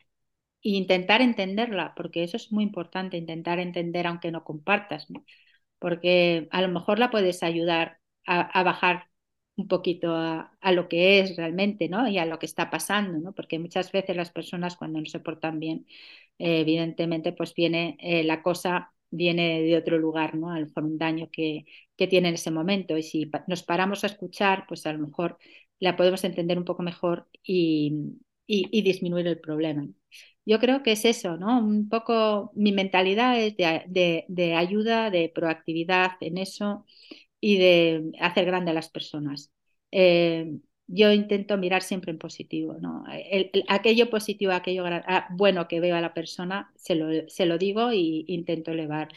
e 0.62 0.70
intentar 0.70 1.22
entenderla, 1.22 1.94
porque 1.96 2.22
eso 2.22 2.36
es 2.36 2.52
muy 2.52 2.64
importante, 2.64 3.16
intentar 3.16 3.58
entender 3.60 4.06
aunque 4.06 4.30
no 4.30 4.44
compartas, 4.44 5.08
¿no? 5.10 5.24
Porque 5.78 6.48
a 6.50 6.60
lo 6.60 6.68
mejor 6.68 6.98
la 6.98 7.10
puedes 7.10 7.42
ayudar 7.42 7.98
a, 8.26 8.40
a 8.42 8.62
bajar 8.62 9.09
un 9.60 9.68
poquito 9.68 10.14
a, 10.14 10.50
lo 10.72 10.88
que 10.88 11.20
es 11.20 11.36
realmente, 11.36 11.88
¿no? 11.88 12.08
Y 12.08 12.18
a 12.18 12.26
lo 12.26 12.38
que 12.38 12.46
está 12.46 12.70
pasando, 12.70 13.18
¿no? 13.18 13.32
Porque 13.34 13.58
muchas 13.58 13.92
veces 13.92 14.16
las 14.16 14.30
personas 14.30 14.76
cuando 14.76 15.00
no 15.00 15.06
se 15.06 15.20
portan 15.20 15.60
bien, 15.60 15.86
eh, 16.38 16.60
evidentemente, 16.60 17.32
pues 17.32 17.54
viene 17.54 17.96
eh, 18.00 18.24
la 18.24 18.42
cosa 18.42 18.92
viene 19.10 19.62
de 19.62 19.76
otro 19.76 19.98
lugar, 19.98 20.34
¿no? 20.36 20.50
A 20.50 20.60
lo 20.60 20.66
mejor 20.66 20.84
un 20.84 20.98
daño 20.98 21.28
que, 21.32 21.64
que 21.96 22.06
tiene 22.06 22.28
en 22.28 22.34
ese 22.34 22.50
momento. 22.50 22.96
Y 22.96 23.02
si 23.02 23.30
nos 23.46 23.62
paramos 23.62 24.04
a 24.04 24.08
escuchar, 24.08 24.64
pues 24.68 24.86
a 24.86 24.92
lo 24.92 25.00
mejor 25.06 25.38
la 25.80 25.96
podemos 25.96 26.24
entender 26.24 26.58
un 26.58 26.64
poco 26.64 26.82
mejor 26.82 27.28
y, 27.42 28.18
y, 28.46 28.82
disminuir 28.82 29.26
el 29.26 29.40
problema. 29.40 29.86
Yo 30.46 30.58
creo 30.58 30.82
que 30.82 30.92
es 30.92 31.04
eso, 31.04 31.36
¿no? 31.36 31.58
Un 31.60 31.88
poco 31.88 32.52
mi 32.54 32.72
mentalidad 32.72 33.40
es 33.40 33.56
de, 33.56 33.84
de, 33.88 34.24
de 34.28 34.54
ayuda, 34.54 35.10
de 35.10 35.30
proactividad 35.34 36.12
en 36.20 36.38
eso 36.38 36.86
y 37.40 37.58
de 37.58 38.12
hacer 38.20 38.44
grande 38.44 38.70
a 38.70 38.74
las 38.74 38.90
personas. 38.90 39.52
Eh, 39.90 40.58
yo 40.86 41.12
intento 41.12 41.56
mirar 41.56 41.82
siempre 41.82 42.10
en 42.10 42.18
positivo, 42.18 42.76
¿no? 42.80 43.04
aquello 43.68 44.10
positivo, 44.10 44.52
aquello 44.52 44.84
ah, 44.86 45.28
bueno 45.30 45.68
que 45.68 45.78
veo 45.78 45.94
a 45.94 46.00
la 46.00 46.14
persona, 46.14 46.72
se 46.74 46.96
lo, 46.96 47.28
se 47.28 47.46
lo 47.46 47.58
digo 47.58 47.90
e 47.90 48.24
intento 48.26 48.72
elevar. 48.72 49.08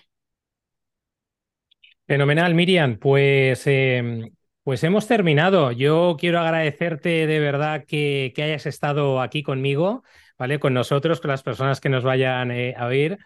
Fenomenal, 2.05 2.53
Miriam. 2.53 2.97
Pues, 2.99 3.65
em, 3.65 4.29
pues 4.63 4.83
hemos 4.83 5.07
terminado. 5.07 5.71
Yo 5.71 6.15
quiero 6.19 6.39
agradecerte 6.39 7.25
de 7.27 7.39
verdad 7.39 7.86
que, 7.86 8.33
que, 8.36 8.43
hayas 8.43 8.65
estado 8.65 9.21
aquí 9.21 9.41
conmigo, 9.41 10.03
¿vale? 10.38 10.59
Con 10.59 10.73
nosotros, 10.73 11.21
con 11.21 11.31
las 11.31 11.43
personas 11.43 11.79
que 11.81 11.89
nos 11.89 12.03
vayan 12.03 12.51
eh, 12.51 12.75
a 12.77 12.86
oír. 12.88 13.17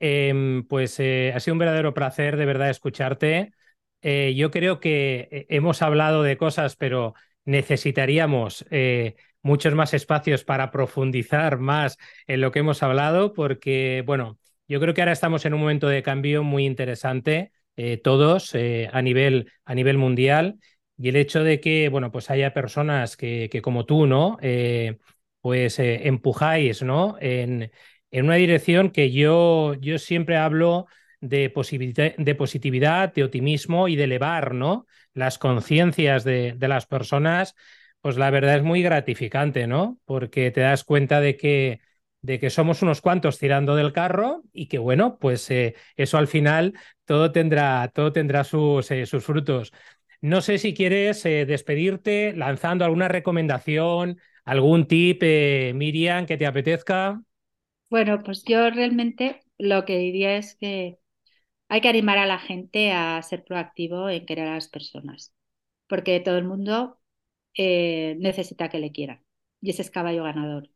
Em, 0.00 0.66
pues 0.66 0.98
eh, 0.98 1.32
ha 1.34 1.40
sido 1.40 1.54
un 1.54 1.58
verdadero 1.58 1.94
placer 1.94 2.36
de 2.36 2.46
verdad 2.46 2.70
escucharte. 2.70 3.52
Eh, 4.02 4.34
yo 4.36 4.50
creo 4.50 4.80
que 4.80 5.28
eh, 5.30 5.46
hemos 5.48 5.82
hablado 5.82 6.22
de 6.22 6.36
cosas, 6.36 6.76
pero 6.76 7.14
necesitaríamos 7.44 8.66
eh, 8.70 9.16
muchos 9.42 9.74
más 9.74 9.94
espacios 9.94 10.44
para 10.44 10.70
profundizar 10.70 11.58
más 11.58 11.98
en 12.26 12.40
lo 12.40 12.52
que 12.52 12.60
hemos 12.60 12.82
hablado, 12.82 13.32
porque, 13.32 14.02
bueno, 14.06 14.38
yo 14.68 14.80
creo 14.80 14.94
que 14.94 15.02
ahora 15.02 15.12
estamos 15.12 15.44
en 15.44 15.54
un 15.54 15.60
momento 15.60 15.88
de 15.88 16.02
cambio 16.02 16.42
muy 16.42 16.66
interesante, 16.66 17.52
todos 18.04 18.54
a, 18.54 19.02
nivel, 19.02 19.50
a 19.64 19.74
nivel 19.74 19.98
mundial, 19.98 20.58
y 20.96 21.08
el 21.08 21.16
hecho 21.16 21.42
de 21.42 21.58
que, 21.58 21.88
bueno, 21.88 22.12
pues 22.12 22.30
haya 22.30 22.52
personas 22.54 23.16
que, 23.16 23.48
como 23.62 23.86
tú, 23.86 24.06
¿no? 24.06 24.38
pues 25.40 25.78
empujáis, 25.80 26.82
¿no? 26.82 27.16
En, 27.20 27.72
en 28.12 28.24
una 28.26 28.36
dirección 28.36 28.90
que 28.90 29.10
yo, 29.10 29.74
yo 29.80 29.98
siempre 29.98 30.36
hablo 30.36 30.86
de, 31.22 31.50
positividad, 31.50 33.12
de 33.14 33.24
optimismo 33.24 33.88
y 33.88 33.96
de 33.96 34.04
elevar 34.04 34.54
¿no? 34.54 34.86
las 35.14 35.38
conciencias 35.38 36.24
de, 36.24 36.56
las 36.60 36.86
personas, 36.86 37.54
pues 38.00 38.16
la 38.16 38.30
verdad 38.30 38.56
es 38.56 38.62
muy 38.62 38.82
gratificante, 38.82 39.66
¿no? 39.66 39.98
Porque 40.04 40.50
te 40.50 40.60
das 40.60 40.82
cuenta 40.84 41.20
de 41.20 41.36
que, 41.36 41.80
de 42.22 42.40
que 42.40 42.50
somos 42.50 42.82
unos 42.82 43.00
cuantos 43.00 43.38
tirando 43.38 43.76
del 43.76 43.92
carro 43.92 44.42
y 44.52 44.66
que, 44.66 44.78
bueno, 44.78 45.18
pues 45.20 45.48
eh, 45.50 45.76
eso 45.96 46.18
al 46.18 46.26
final 46.26 46.74
todo 47.04 47.30
tendrá, 47.30 47.88
todo 47.94 48.12
tendrá 48.12 48.42
sus, 48.42 48.90
eh, 48.90 49.06
sus 49.06 49.24
frutos. 49.24 49.72
No 50.20 50.40
sé 50.40 50.58
si 50.58 50.74
quieres 50.74 51.24
eh, 51.24 51.46
despedirte 51.46 52.32
lanzando 52.34 52.84
alguna 52.84 53.06
recomendación, 53.06 54.18
algún 54.44 54.86
tip, 54.88 55.22
Miriam, 55.22 56.26
que 56.26 56.36
te 56.36 56.46
apetezca. 56.46 57.22
Bueno, 57.90 58.22
pues 58.24 58.42
yo 58.44 58.70
realmente 58.70 59.40
lo 59.58 59.84
que 59.84 59.98
diría 59.98 60.36
es 60.36 60.56
que 60.56 60.98
hay 61.72 61.80
que 61.80 61.88
animar 61.88 62.18
a 62.18 62.26
la 62.26 62.38
gente 62.38 62.92
a 62.92 63.22
ser 63.22 63.44
proactivo 63.44 64.10
en 64.10 64.26
querer 64.26 64.48
a 64.48 64.54
las 64.56 64.68
personas, 64.68 65.34
porque 65.88 66.20
todo 66.20 66.38
el 66.38 66.44
mundo 66.44 67.00
eh, 67.56 68.16
necesita 68.20 68.68
que 68.70 68.80
le 68.80 68.92
quieran 68.92 69.24
y 69.62 69.70
ese 69.70 69.82
es 69.82 69.90
caballo 69.90 70.24
ganador. 70.24 70.70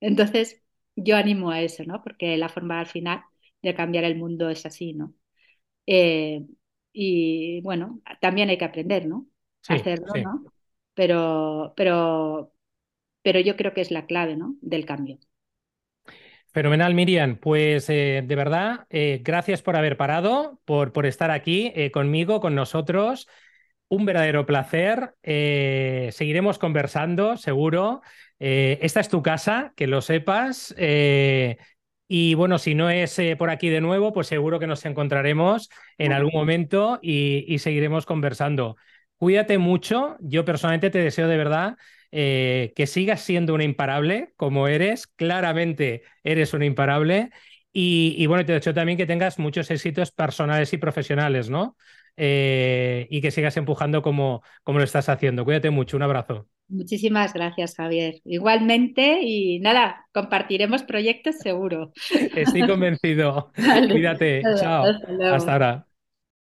Entonces, 0.00 0.62
yo 0.96 1.16
animo 1.16 1.50
a 1.50 1.62
eso, 1.62 1.84
¿no? 1.84 2.02
Porque 2.02 2.38
la 2.38 2.48
forma 2.48 2.80
al 2.80 2.86
final 2.86 3.22
de 3.62 3.74
cambiar 3.74 4.04
el 4.04 4.16
mundo 4.18 4.50
es 4.50 4.66
así, 4.66 4.94
¿no? 4.94 5.14
Eh, 5.86 6.46
y 6.92 7.60
bueno, 7.62 8.00
también 8.20 8.50
hay 8.50 8.58
que 8.58 8.64
aprender, 8.66 9.06
¿no? 9.06 9.28
hacerlo, 9.68 10.18
¿no? 10.22 10.46
Pero, 10.94 11.74
pero, 11.76 12.52
pero 13.22 13.40
yo 13.40 13.56
creo 13.56 13.74
que 13.74 13.82
es 13.82 13.90
la 13.92 14.06
clave, 14.06 14.36
¿no? 14.36 14.56
Del 14.62 14.86
cambio. 14.86 15.18
Fenomenal, 16.52 16.94
Miriam. 16.94 17.36
Pues 17.36 17.88
eh, 17.90 18.22
de 18.26 18.36
verdad, 18.36 18.86
eh, 18.90 19.20
gracias 19.22 19.62
por 19.62 19.76
haber 19.76 19.96
parado, 19.96 20.60
por, 20.64 20.92
por 20.92 21.06
estar 21.06 21.30
aquí 21.30 21.72
eh, 21.74 21.90
conmigo, 21.90 22.40
con 22.40 22.54
nosotros. 22.54 23.28
Un 23.88 24.04
verdadero 24.04 24.44
placer. 24.46 25.14
seguiremos 25.22 26.58
conversando, 26.58 27.36
seguro. 27.36 28.02
esta 28.38 29.00
es 29.00 29.08
tu 29.08 29.22
casa, 29.22 29.72
que 29.76 29.86
lo 29.86 30.02
sepas. 30.02 30.74
y 32.06 32.34
bueno, 32.34 32.58
si 32.58 32.74
no 32.74 32.90
es 32.90 33.18
por 33.38 33.48
aquí 33.48 33.70
de 33.70 33.80
nuevo, 33.80 34.12
pues 34.12 34.26
seguro 34.26 34.58
que 34.58 34.66
nos 34.66 34.84
encontraremos 34.84 35.70
en 35.96 36.12
algún 36.12 36.32
momento 36.34 36.98
y 37.00 37.58
seguiremos 37.60 38.04
conversando. 38.04 38.76
Cuídate 39.16 39.56
mucho. 39.56 40.16
Yo 40.20 40.44
personalmente 40.44 40.90
te 40.90 40.98
deseo 40.98 41.26
de 41.26 41.36
verdad 41.38 41.76
eh, 42.10 42.72
que 42.74 42.86
sigas 42.86 43.20
siendo 43.20 43.54
una 43.54 43.64
imparable 43.64 44.32
como 44.36 44.68
eres, 44.68 45.06
claramente 45.06 46.02
eres 46.24 46.54
una 46.54 46.64
imparable. 46.64 47.30
Y, 47.70 48.26
bueno, 48.26 48.44
te 48.44 48.54
deseo 48.54 48.74
también 48.74 48.98
que 48.98 49.06
tengas 49.06 49.38
muchos 49.38 49.70
éxitos 49.70 50.10
personales 50.10 50.72
y 50.72 50.78
profesionales, 50.78 51.48
¿no? 51.48 51.76
Eh, 52.16 53.06
y 53.08 53.20
que 53.20 53.30
sigas 53.30 53.56
empujando 53.56 54.02
como, 54.02 54.42
como 54.64 54.78
lo 54.78 54.84
estás 54.84 55.08
haciendo. 55.08 55.44
Cuídate 55.44 55.70
mucho, 55.70 55.96
un 55.96 56.02
abrazo. 56.02 56.48
Muchísimas 56.66 57.32
gracias, 57.34 57.76
Javier. 57.76 58.16
Igualmente, 58.24 59.20
y 59.22 59.60
nada, 59.60 60.06
compartiremos 60.12 60.82
proyectos 60.82 61.36
seguro. 61.38 61.92
Estoy 62.34 62.66
convencido. 62.66 63.52
Cuídate. 63.90 64.42
Chao. 64.58 64.86
Hasta 65.32 65.52
ahora. 65.52 65.86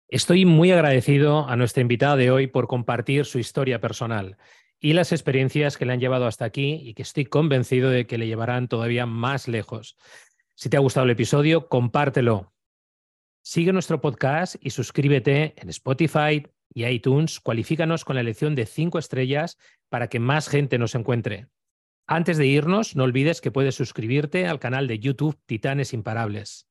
Estoy 0.07 0.45
muy 0.45 0.72
agradecido 0.72 1.49
a 1.49 1.55
nuestra 1.57 1.82
invitada 1.82 2.16
de 2.16 2.32
hoy 2.32 2.47
por 2.47 2.68
compartir 2.68 3.26
su 3.26 3.39
historia 3.39 3.82
personal 3.82 4.38
y 4.80 4.93
las 4.93 5.11
experiencias 5.11 5.78
que 5.78 5.86
le 5.86 5.93
han 5.93 5.99
llevado 5.99 6.28
hasta 6.28 6.45
aquí 6.45 6.80
y 6.84 6.93
que 6.93 7.01
estoy 7.01 7.26
convencido 7.26 7.89
de 7.89 8.05
que 8.05 8.17
le 8.17 8.28
llevarán 8.28 8.67
todavía 8.67 9.05
más 9.05 9.47
lejos. 9.47 9.95
Si 10.55 10.69
te 10.69 10.78
ha 10.78 10.82
gustado 10.82 11.05
el 11.05 11.11
episodio, 11.11 11.67
compártelo. 11.67 12.53
Sigue 13.41 13.73
nuestro 13.73 14.01
podcast 14.01 14.55
y 14.59 14.71
suscríbete 14.71 15.53
en 15.57 15.69
Spotify 15.69 16.47
y 16.73 16.86
iTunes. 16.86 17.39
Cualifícanos 17.39 18.05
con 18.05 18.15
la 18.15 18.21
elección 18.21 18.55
de 18.55 18.65
cinco 18.65 18.99
estrellas 18.99 19.57
para 19.89 20.07
que 20.07 20.19
más 20.19 20.49
gente 20.49 20.78
nos 20.78 20.95
encuentre. 20.95 21.47
Antes 22.07 22.38
de 22.38 22.45
irnos, 22.45 22.95
no 22.95 23.03
olvides 23.03 23.41
que 23.41 23.51
puedes 23.51 23.76
suscribirte 23.76 24.47
al 24.47 24.59
canal 24.59 24.88
de 24.88 24.99
YouTube 24.99 25.39
Titanes 25.45 25.93
Imparables. 25.93 26.67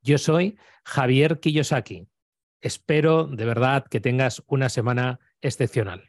Yo 0.00 0.16
soy 0.16 0.58
Javier 0.84 1.40
Kiyosaki. 1.40 2.08
Espero 2.60 3.24
de 3.24 3.44
verdad 3.44 3.86
que 3.88 4.00
tengas 4.00 4.42
una 4.46 4.68
semana 4.68 5.20
excepcional. 5.40 6.08